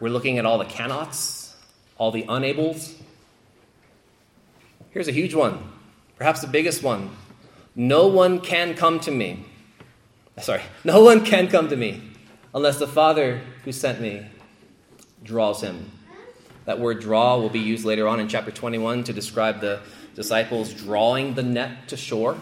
[0.00, 1.54] We're looking at all the cannots,
[1.96, 2.94] all the unables.
[4.90, 5.70] Here's a huge one,
[6.16, 7.10] perhaps the biggest one
[7.74, 9.44] no one can come to me.
[10.40, 12.02] Sorry, no one can come to me
[12.54, 14.26] unless the Father who sent me
[15.22, 15.90] draws him.
[16.64, 19.80] That word draw will be used later on in chapter 21 to describe the
[20.14, 22.36] disciples drawing the net to shore.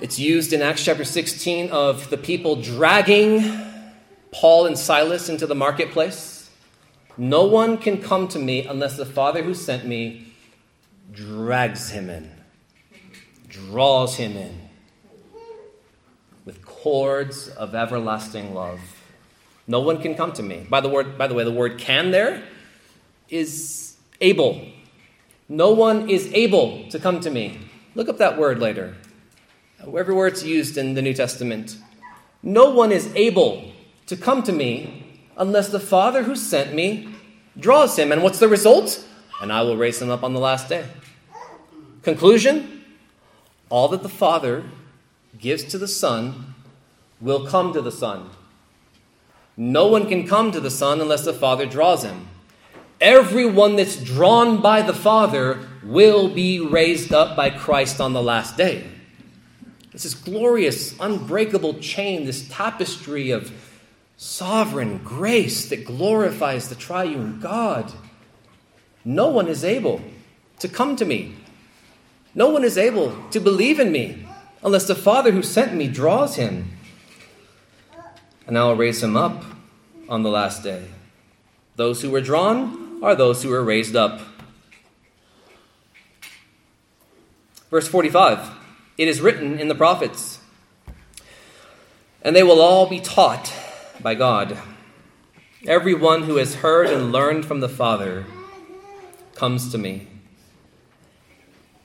[0.00, 3.44] It's used in Acts chapter 16 of the people dragging
[4.32, 6.50] Paul and Silas into the marketplace.
[7.16, 10.32] No one can come to me unless the Father who sent me
[11.12, 12.30] drags him in,
[13.50, 14.70] draws him in
[16.44, 18.80] with cords of everlasting love.
[19.66, 20.66] No one can come to me.
[20.68, 22.42] By the word, by the way, the word can there
[23.28, 24.66] is able.
[25.48, 27.58] No one is able to come to me.
[27.94, 28.96] Look up that word later.
[29.80, 31.76] Everywhere it's used in the New Testament.
[32.42, 33.72] No one is able
[34.06, 37.08] to come to me unless the Father who sent me
[37.58, 38.12] draws him.
[38.12, 39.04] And what's the result?
[39.40, 40.84] And I will raise him up on the last day.
[42.02, 42.79] Conclusion
[43.70, 44.64] all that the Father
[45.38, 46.54] gives to the Son
[47.20, 48.28] will come to the Son.
[49.56, 52.28] No one can come to the Son unless the Father draws him.
[53.00, 58.56] Everyone that's drawn by the Father will be raised up by Christ on the last
[58.56, 58.86] day.
[59.92, 63.52] It's this glorious, unbreakable chain, this tapestry of
[64.16, 67.92] sovereign grace that glorifies the triune God.
[69.04, 70.02] No one is able
[70.58, 71.36] to come to me.
[72.34, 74.26] No one is able to believe in me
[74.62, 76.70] unless the Father who sent me draws him.
[78.46, 79.44] And I will raise him up
[80.08, 80.88] on the last day.
[81.76, 84.20] Those who were drawn are those who were raised up.
[87.70, 88.50] Verse 45
[88.98, 90.40] It is written in the prophets,
[92.22, 93.52] and they will all be taught
[94.02, 94.58] by God.
[95.66, 98.26] Everyone who has heard and learned from the Father
[99.34, 100.09] comes to me.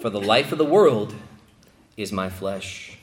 [0.00, 1.14] for the life of the world
[1.96, 2.98] is my flesh.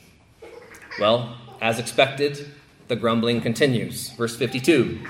[0.98, 2.50] Well, as expected,
[2.88, 4.10] the grumbling continues.
[4.10, 5.00] Verse 52.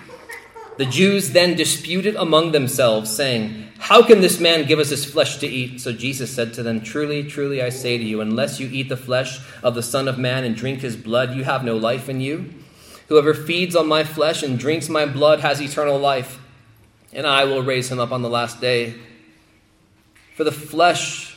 [0.79, 5.39] The Jews then disputed among themselves, saying, How can this man give us his flesh
[5.39, 5.81] to eat?
[5.81, 8.97] So Jesus said to them, Truly, truly, I say to you, unless you eat the
[8.97, 12.21] flesh of the Son of Man and drink his blood, you have no life in
[12.21, 12.53] you.
[13.09, 16.41] Whoever feeds on my flesh and drinks my blood has eternal life,
[17.13, 18.95] and I will raise him up on the last day.
[20.35, 21.26] For the flesh,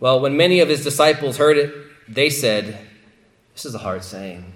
[0.00, 1.74] Well, when many of his disciples heard it,
[2.08, 2.78] they said,
[3.54, 4.52] This is a hard saying.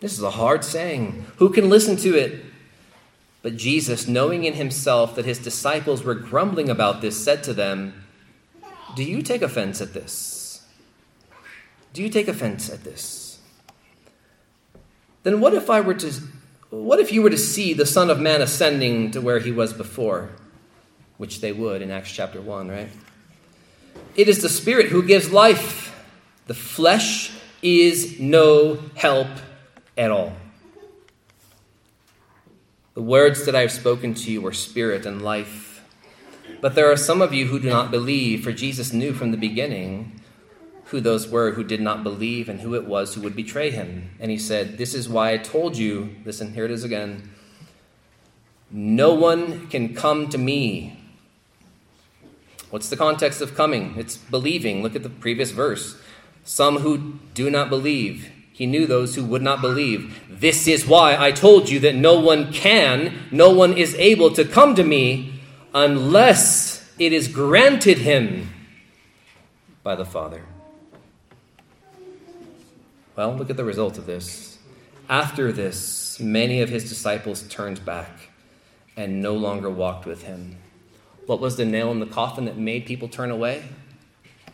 [0.00, 1.26] This is a hard saying.
[1.36, 2.44] Who can listen to it?
[3.42, 8.04] But Jesus, knowing in himself that his disciples were grumbling about this, said to them,
[8.96, 10.66] Do you take offense at this?
[11.92, 13.38] Do you take offense at this?
[15.22, 16.12] Then what if I were to
[16.70, 19.72] what if you were to see the Son of Man ascending to where he was
[19.72, 20.30] before?
[21.18, 22.88] Which they would in Acts chapter 1, right?
[24.16, 25.94] It is the Spirit who gives life.
[26.46, 29.28] The flesh is no help
[29.96, 30.32] at all.
[32.94, 35.82] The words that I have spoken to you are spirit and life.
[36.60, 39.36] But there are some of you who do not believe, for Jesus knew from the
[39.36, 40.20] beginning
[40.86, 44.10] who those were who did not believe and who it was who would betray him.
[44.18, 47.30] And he said, This is why I told you, listen, here it is again.
[48.70, 50.99] No one can come to me.
[52.70, 53.94] What's the context of coming?
[53.96, 54.82] It's believing.
[54.82, 56.00] Look at the previous verse.
[56.44, 58.30] Some who do not believe.
[58.52, 60.20] He knew those who would not believe.
[60.28, 64.44] This is why I told you that no one can, no one is able to
[64.44, 65.40] come to me
[65.74, 68.50] unless it is granted him
[69.82, 70.44] by the Father.
[73.16, 74.58] Well, look at the result of this.
[75.08, 78.30] After this, many of his disciples turned back
[78.96, 80.56] and no longer walked with him.
[81.30, 83.62] What was the nail in the coffin that made people turn away?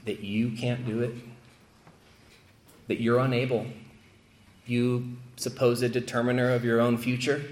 [0.04, 1.14] That you can't do it,
[2.88, 3.64] that you're unable.
[4.66, 7.42] You supposed determiner of your own future,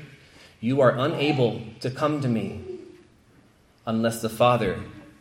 [0.61, 2.65] you are unable to come to me
[3.87, 4.79] unless the Father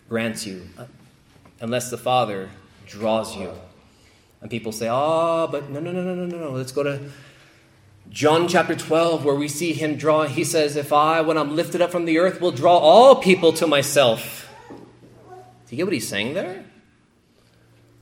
[0.10, 0.68] grants you,
[1.62, 2.50] unless the Father
[2.86, 3.54] draws you.
[4.42, 6.52] And people say, oh, but no, no, no, no, no, no, no.
[6.52, 7.00] Let's go to
[8.14, 11.82] John chapter 12, where we see him draw, he says, If I, when I'm lifted
[11.82, 14.48] up from the earth, will draw all people to myself.
[14.70, 14.76] Do
[15.72, 16.64] you get what he's saying there?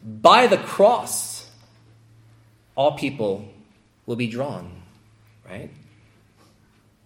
[0.03, 1.49] By the cross,
[2.75, 3.47] all people
[4.05, 4.81] will be drawn,
[5.49, 5.71] right?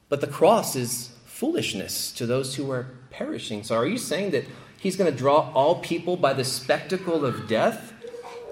[0.10, 3.62] But the cross is foolishness to those who are perishing.
[3.62, 4.46] So are you saying that
[4.80, 7.94] he's going to draw all people by the spectacle of death?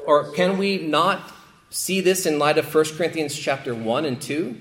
[0.06, 1.34] Or can we not
[1.74, 4.58] see this in light of 1 Corinthians chapter 1 and 2?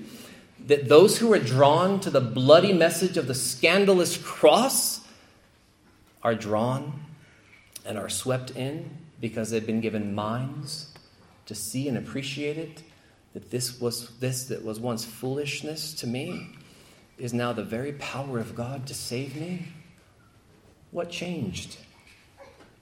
[0.67, 5.01] That those who are drawn to the bloody message of the scandalous cross
[6.21, 7.01] are drawn
[7.85, 10.93] and are swept in because they've been given minds
[11.45, 12.83] to see and appreciate it
[13.33, 16.49] that this was this that was once foolishness to me
[17.17, 19.67] is now the very power of God to save me?
[20.91, 21.77] What changed?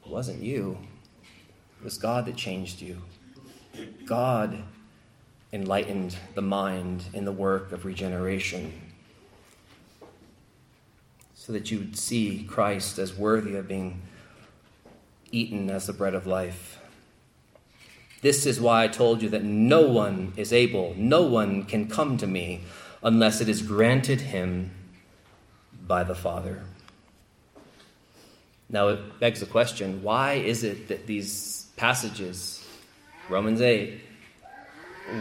[0.05, 0.77] It wasn't you.
[1.79, 3.01] It was God that changed you.
[4.05, 4.63] God
[5.53, 8.73] enlightened the mind in the work of regeneration
[11.33, 14.01] so that you would see Christ as worthy of being
[15.31, 16.79] eaten as the bread of life.
[18.21, 22.17] This is why I told you that no one is able, no one can come
[22.17, 22.61] to me
[23.01, 24.71] unless it is granted him
[25.87, 26.63] by the Father.
[28.69, 32.60] Now it begs the question why is it that these passages,
[33.31, 33.99] Romans 8,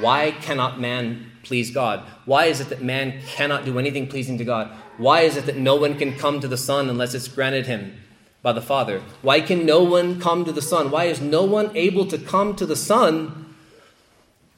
[0.00, 2.04] why cannot man please God?
[2.24, 4.70] Why is it that man cannot do anything pleasing to God?
[4.98, 7.98] Why is it that no one can come to the Son unless it's granted him
[8.42, 9.00] by the Father?
[9.22, 10.90] Why can no one come to the Son?
[10.90, 13.54] Why is no one able to come to the Son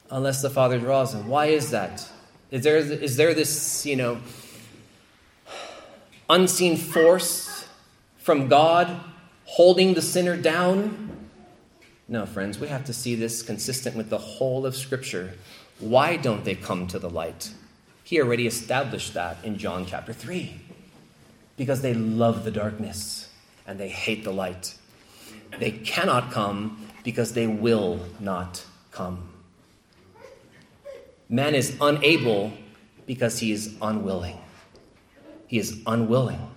[0.09, 1.27] unless the Father draws him?
[1.27, 2.09] Why is that?
[2.51, 4.19] Is there, is there this, you know,
[6.29, 7.67] unseen force
[8.17, 8.99] from God
[9.45, 11.12] holding the sinner down?
[12.07, 15.33] No, friends, we have to see this consistent with the whole of Scripture.
[15.79, 17.51] Why don't they come to the light?
[18.03, 20.59] He already established that in John chapter 3.
[21.55, 23.29] Because they love the darkness
[23.65, 24.75] and they hate the light.
[25.59, 29.29] They cannot come because they will not come.
[31.29, 32.51] Man is unable
[33.05, 34.37] because he is unwilling.
[35.47, 36.52] He is unwilling.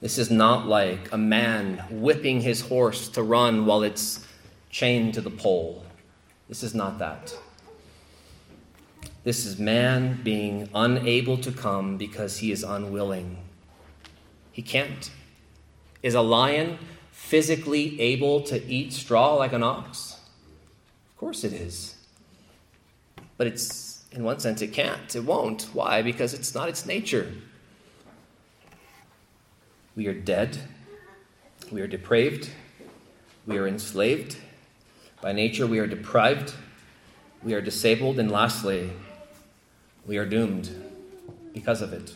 [0.00, 4.26] This is not like a man whipping his horse to run while it's
[4.70, 5.84] chained to the pole.
[6.48, 7.36] This is not that.
[9.24, 13.38] This is man being unable to come because he is unwilling.
[14.52, 15.10] He can't.
[16.02, 16.78] Is a lion
[17.10, 20.20] physically able to eat straw like an ox?
[21.10, 21.96] Of course it is.
[23.36, 25.16] But it's, in one sense, it can't.
[25.16, 25.62] It won't.
[25.72, 26.02] Why?
[26.02, 27.32] Because it's not its nature.
[29.96, 30.58] We are dead.
[31.72, 32.50] We are depraved.
[33.46, 34.36] We are enslaved.
[35.20, 36.54] By nature, we are deprived.
[37.42, 38.18] We are disabled.
[38.18, 38.92] And lastly,
[40.06, 40.70] we are doomed
[41.52, 42.14] because of it.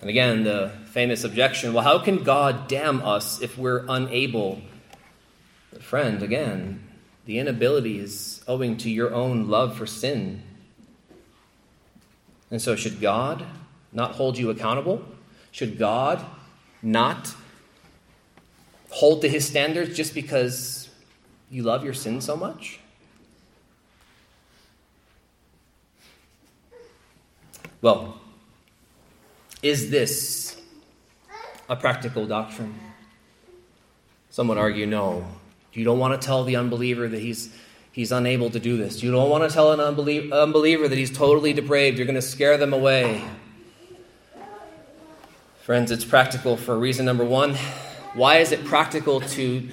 [0.00, 4.62] And again, the famous objection well, how can God damn us if we're unable
[5.78, 6.82] but friend, again,
[7.24, 10.42] the inability is owing to your own love for sin.
[12.50, 13.44] And so, should God
[13.92, 15.02] not hold you accountable?
[15.50, 16.24] Should God
[16.82, 17.34] not
[18.90, 20.88] hold to his standards just because
[21.50, 22.80] you love your sin so much?
[27.80, 28.20] Well,
[29.62, 30.60] is this
[31.68, 32.74] a practical doctrine?
[34.30, 35.26] Some would argue no.
[35.72, 37.54] You don't want to tell the unbeliever that he's,
[37.92, 39.02] he's unable to do this.
[39.02, 41.98] You don't want to tell an unbelie- unbeliever that he's totally depraved.
[41.98, 43.22] You're going to scare them away.
[45.68, 47.54] Friends, it's practical for reason number one.
[48.14, 49.68] Why is it practical to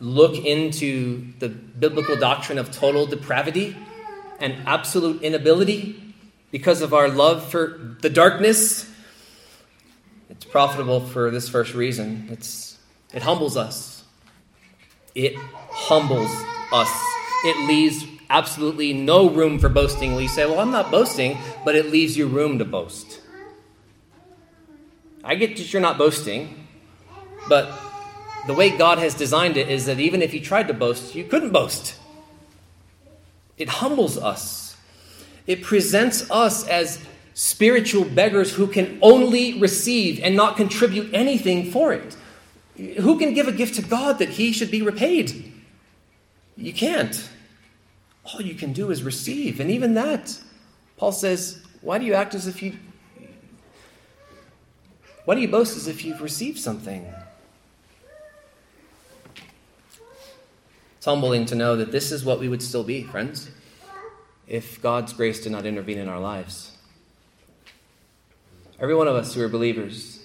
[0.00, 3.76] look into the biblical doctrine of total depravity
[4.40, 6.02] and absolute inability
[6.50, 8.90] because of our love for the darkness?
[10.28, 12.26] It's profitable for this first reason.
[12.32, 12.76] It's,
[13.14, 14.02] it humbles us
[15.14, 15.36] it
[15.70, 16.32] humbles
[16.72, 16.90] us.
[17.44, 20.16] It leaves absolutely no room for boasting.
[20.16, 23.20] We say, Well, I'm not boasting, but it leaves you room to boast.
[25.26, 26.68] I get that you're not boasting,
[27.48, 27.76] but
[28.46, 31.24] the way God has designed it is that even if you tried to boast, you
[31.24, 31.96] couldn't boast.
[33.58, 34.76] It humbles us,
[35.48, 37.00] it presents us as
[37.34, 42.16] spiritual beggars who can only receive and not contribute anything for it.
[43.00, 45.52] Who can give a gift to God that he should be repaid?
[46.56, 47.28] You can't.
[48.24, 49.58] All you can do is receive.
[49.58, 50.38] And even that,
[50.96, 52.76] Paul says, why do you act as if you.
[55.26, 57.12] Why do you boast as if you've received something?
[60.96, 63.50] It's humbling to know that this is what we would still be, friends,
[64.46, 66.70] if God's grace did not intervene in our lives.
[68.78, 70.24] Every one of us who are believers,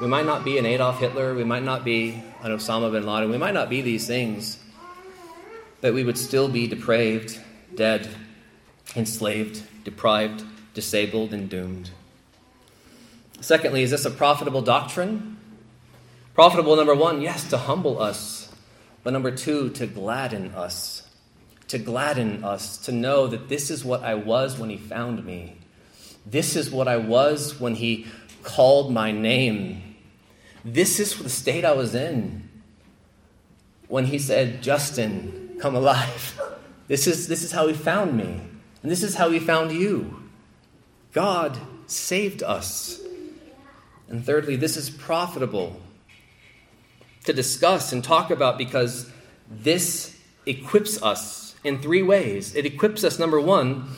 [0.00, 3.28] we might not be an Adolf Hitler, we might not be an Osama bin Laden,
[3.28, 4.60] we might not be these things,
[5.80, 7.40] but we would still be depraved,
[7.74, 8.08] dead,
[8.94, 10.44] enslaved, deprived,
[10.74, 11.90] disabled, and doomed.
[13.42, 15.36] Secondly, is this a profitable doctrine?
[16.32, 18.50] Profitable, number one, yes, to humble us,
[19.04, 21.06] but number two, to gladden us.
[21.68, 25.58] To gladden us, to know that this is what I was when He found me
[26.24, 28.06] this is what I was when he
[28.42, 29.96] called my name.
[30.64, 32.48] This is the state I was in
[33.88, 36.40] when he said, Justin, come alive.
[36.88, 38.42] This is, this is how he found me.
[38.82, 40.28] And this is how he found you.
[41.12, 41.56] God
[41.86, 43.00] saved us.
[44.12, 45.80] And thirdly, this is profitable
[47.24, 49.10] to discuss and talk about because
[49.50, 52.54] this equips us in three ways.
[52.54, 53.88] It equips us, number one,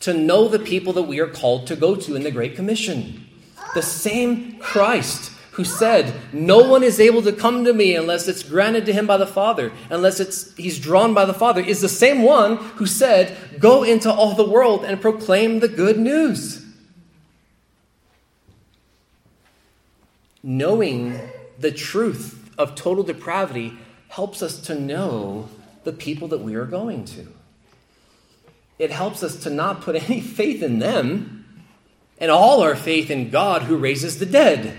[0.00, 3.26] to know the people that we are called to go to in the Great Commission.
[3.74, 8.42] The same Christ who said, No one is able to come to me unless it's
[8.42, 11.88] granted to him by the Father, unless it's, he's drawn by the Father, is the
[11.88, 16.59] same one who said, Go into all the world and proclaim the good news.
[20.42, 21.20] Knowing
[21.58, 23.76] the truth of total depravity
[24.08, 25.48] helps us to know
[25.84, 27.26] the people that we are going to
[28.80, 31.44] it helps us to not put any faith in them
[32.18, 34.74] and all our faith in God who raises the dead.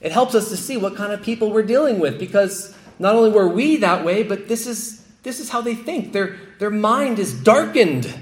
[0.00, 3.30] It helps us to see what kind of people we're dealing with because not only
[3.30, 6.12] were we that way, but this is, this is how they think.
[6.12, 8.14] Their, their mind is darkened.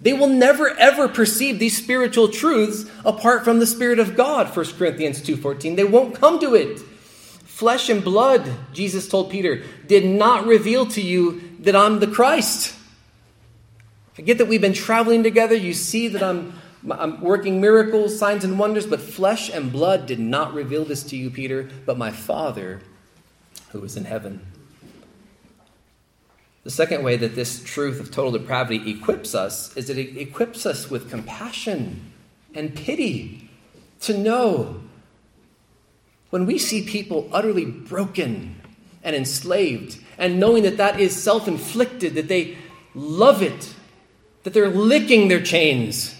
[0.00, 4.78] They will never ever perceive these spiritual truths apart from the spirit of God, 1
[4.78, 5.76] Corinthians 2:14.
[5.76, 6.80] They won't come to it.
[7.44, 12.74] Flesh and blood, Jesus told Peter, did not reveal to you that I'm the Christ.
[14.18, 15.54] I get that we've been traveling together.
[15.54, 16.54] You see that I'm,
[16.90, 21.16] I'm working miracles, signs, and wonders, but flesh and blood did not reveal this to
[21.16, 22.80] you, Peter, but my Father
[23.70, 24.40] who is in heaven.
[26.64, 30.66] The second way that this truth of total depravity equips us is that it equips
[30.66, 32.12] us with compassion
[32.54, 33.48] and pity
[34.00, 34.82] to know
[36.30, 38.60] when we see people utterly broken
[39.02, 42.58] and enslaved, and knowing that that is self inflicted, that they
[42.94, 43.74] love it
[44.42, 46.14] that they're licking their chains.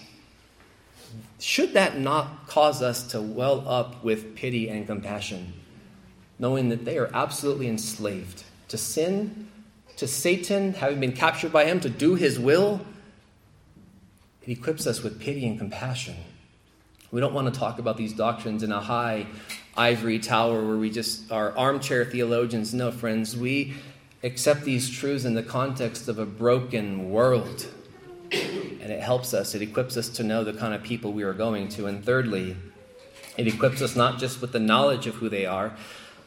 [1.38, 5.54] Should that not cause us to well up with pity and compassion,
[6.38, 9.48] knowing that they are absolutely enslaved to sin,
[10.00, 12.80] to Satan, having been captured by him to do his will?
[14.42, 16.16] It equips us with pity and compassion.
[17.10, 19.26] We don't want to talk about these doctrines in a high
[19.76, 22.72] ivory tower where we just are armchair theologians.
[22.74, 23.74] No, friends, we
[24.22, 27.66] accept these truths in the context of a broken world
[28.32, 31.32] and it helps us, it equips us to know the kind of people we are
[31.32, 31.86] going to.
[31.86, 32.56] And thirdly,
[33.36, 35.76] it equips us not just with the knowledge of who they are,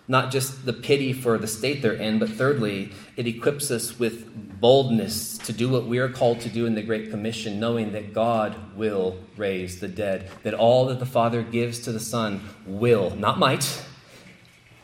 [0.07, 4.59] not just the pity for the state they're in, but thirdly, it equips us with
[4.59, 8.13] boldness to do what we are called to do in the Great Commission, knowing that
[8.13, 13.15] God will raise the dead, that all that the Father gives to the Son will,
[13.15, 13.83] not might,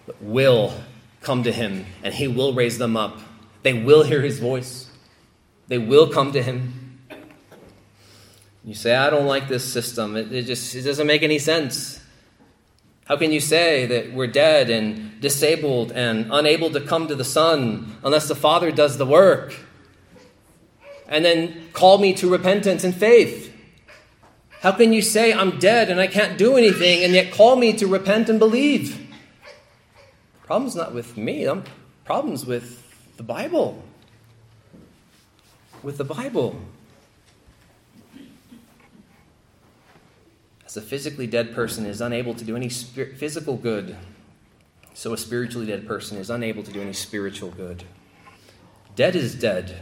[0.05, 0.73] but will
[1.21, 3.19] come to Him, and He will raise them up.
[3.63, 4.89] They will hear His voice,
[5.67, 6.73] they will come to Him.
[8.63, 10.15] You say, I don't like this system.
[10.15, 11.98] It, it just it doesn't make any sense.
[13.09, 17.25] How can you say that we're dead and disabled and unable to come to the
[17.25, 19.55] Son unless the Father does the work?
[21.07, 23.51] And then call me to repentance and faith.
[24.61, 27.73] How can you say I'm dead and I can't do anything and yet call me
[27.77, 29.09] to repent and believe?
[30.43, 31.63] Problem's not with me, I'm,
[32.05, 33.83] problems with the Bible.
[35.81, 36.61] With the Bible.
[40.69, 43.97] As a physically dead person is unable to do any physical good,
[44.93, 47.85] so a spiritually dead person is unable to do any spiritual good.
[48.95, 49.81] Dead is dead.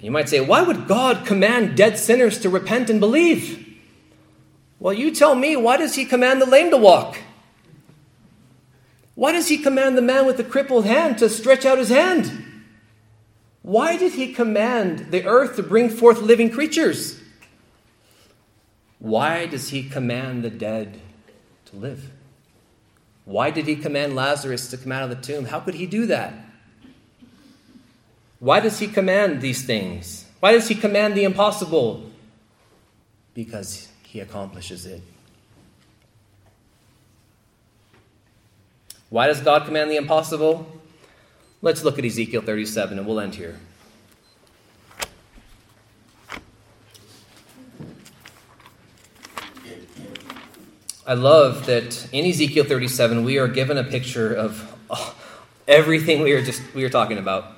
[0.00, 3.78] You might say, why would God command dead sinners to repent and believe?
[4.80, 7.16] Well, you tell me, why does He command the lame to walk?
[9.14, 12.32] Why does He command the man with the crippled hand to stretch out his hand?
[13.62, 17.20] Why did He command the earth to bring forth living creatures?
[19.06, 21.00] Why does he command the dead
[21.66, 22.10] to live?
[23.24, 25.44] Why did he command Lazarus to come out of the tomb?
[25.44, 26.34] How could he do that?
[28.40, 30.26] Why does he command these things?
[30.40, 32.10] Why does he command the impossible?
[33.32, 35.02] Because he accomplishes it.
[39.08, 40.66] Why does God command the impossible?
[41.62, 43.56] Let's look at Ezekiel 37 and we'll end here.
[51.08, 55.14] I love that in Ezekiel 37 we are given a picture of oh,
[55.68, 57.52] everything we are just we are talking about.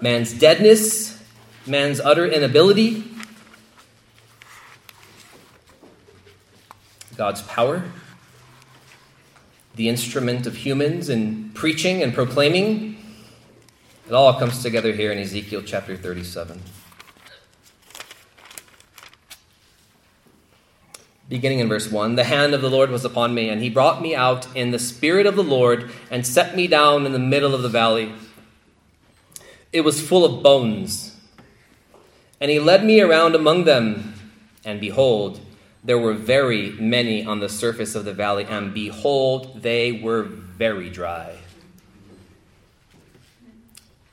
[0.00, 1.20] Man's deadness,
[1.66, 3.02] man's utter inability,
[7.16, 7.82] God's power,
[9.74, 13.04] the instrument of humans in preaching and proclaiming.
[14.06, 16.62] It all comes together here in Ezekiel chapter 37.
[21.32, 24.02] Beginning in verse 1 The hand of the Lord was upon me, and he brought
[24.02, 27.54] me out in the spirit of the Lord and set me down in the middle
[27.54, 28.12] of the valley.
[29.72, 31.16] It was full of bones.
[32.38, 34.12] And he led me around among them,
[34.62, 35.40] and behold,
[35.82, 40.90] there were very many on the surface of the valley, and behold, they were very
[40.90, 41.38] dry.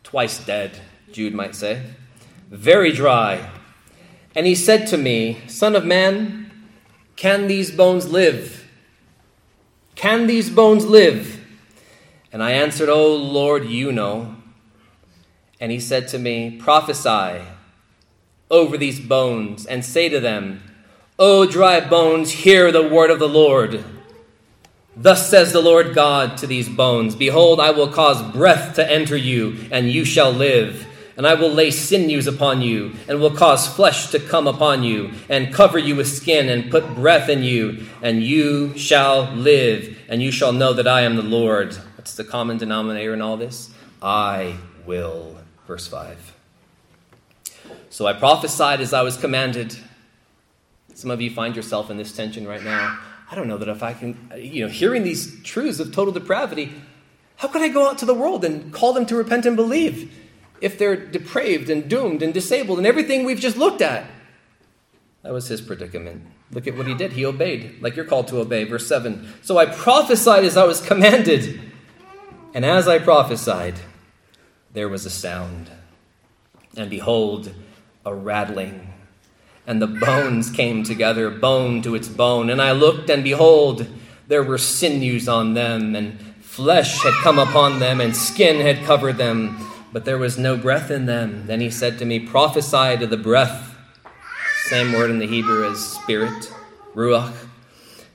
[0.03, 0.79] Twice dead,
[1.11, 1.81] Jude might say.
[2.49, 3.49] Very dry.
[4.37, 6.38] And he said to me, Son of man,
[7.19, 8.65] can these bones live?
[9.95, 11.45] Can these bones live?
[12.31, 14.37] And I answered, O Lord, you know.
[15.59, 17.43] And he said to me, Prophesy
[18.49, 20.63] over these bones and say to them,
[21.19, 23.83] O dry bones, hear the word of the Lord.
[24.95, 29.17] Thus says the Lord God to these bones Behold, I will cause breath to enter
[29.17, 30.87] you, and you shall live.
[31.19, 35.11] And I will lay sinews upon you, and will cause flesh to come upon you,
[35.27, 40.23] and cover you with skin, and put breath in you, and you shall live, and
[40.23, 41.75] you shall know that I am the Lord.
[41.97, 43.69] What's the common denominator in all this?
[44.01, 44.55] I
[44.85, 45.35] will.
[45.67, 46.37] Verse 5.
[47.89, 49.77] So I prophesied as I was commanded.
[50.93, 52.97] Some of you find yourself in this tension right now.
[53.29, 56.71] I don't know that if I can, you know, hearing these truths of total depravity,
[57.35, 60.13] how could I go out to the world and call them to repent and believe
[60.61, 64.09] if they're depraved and doomed and disabled and everything we've just looked at?
[65.23, 66.23] That was his predicament.
[66.51, 67.13] Look at what he did.
[67.13, 68.63] He obeyed, like you're called to obey.
[68.63, 69.27] Verse 7.
[69.41, 71.59] So I prophesied as I was commanded.
[72.53, 73.75] And as I prophesied,
[74.73, 75.69] there was a sound.
[76.75, 77.53] And behold,
[78.05, 78.89] a rattling
[79.69, 82.49] and the bones came together, bone to its bone.
[82.49, 83.85] And I looked, and behold,
[84.27, 89.17] there were sinews on them, and flesh had come upon them, and skin had covered
[89.17, 89.55] them,
[89.91, 91.47] but there was no breath in them.
[91.47, 93.75] Then he said to me, Prophesy to the breath.
[94.65, 96.53] Same word in the Hebrew as spirit,
[96.93, 97.33] ruach.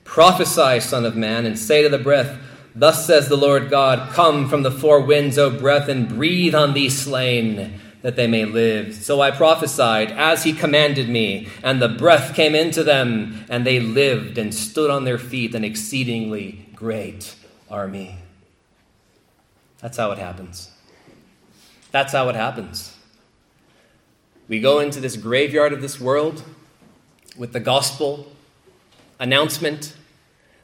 [0.03, 2.37] Prophesy, Son of Man, and say to the breath,
[2.73, 6.73] Thus says the Lord God, Come from the four winds, O breath, and breathe on
[6.73, 8.93] these slain that they may live.
[8.93, 13.79] So I prophesied as he commanded me, and the breath came into them, and they
[13.79, 17.35] lived and stood on their feet, an exceedingly great
[17.69, 18.17] army.
[19.81, 20.69] That's how it happens.
[21.95, 22.93] That's how it happens.
[24.49, 26.43] We go into this graveyard of this world
[27.37, 28.29] with the gospel
[29.17, 29.95] announcement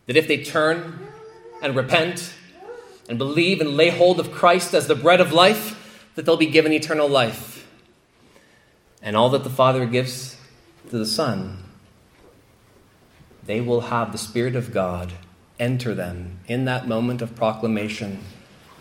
[0.07, 1.07] that if they turn
[1.61, 2.33] and repent
[3.07, 6.47] and believe and lay hold of Christ as the bread of life, that they'll be
[6.47, 7.65] given eternal life.
[9.01, 10.35] And all that the Father gives
[10.89, 11.63] to the Son,
[13.45, 15.13] they will have the Spirit of God
[15.57, 18.19] enter them in that moment of proclamation,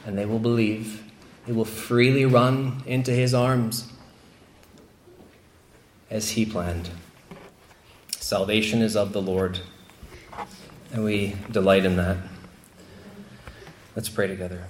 [0.05, 1.05] and they will believe.
[1.46, 3.92] They will freely run into His arms
[6.10, 6.90] as He planned.
[8.18, 9.60] Salvation is of the Lord,
[10.92, 12.18] and we delight in that.
[13.96, 14.68] Let's pray together.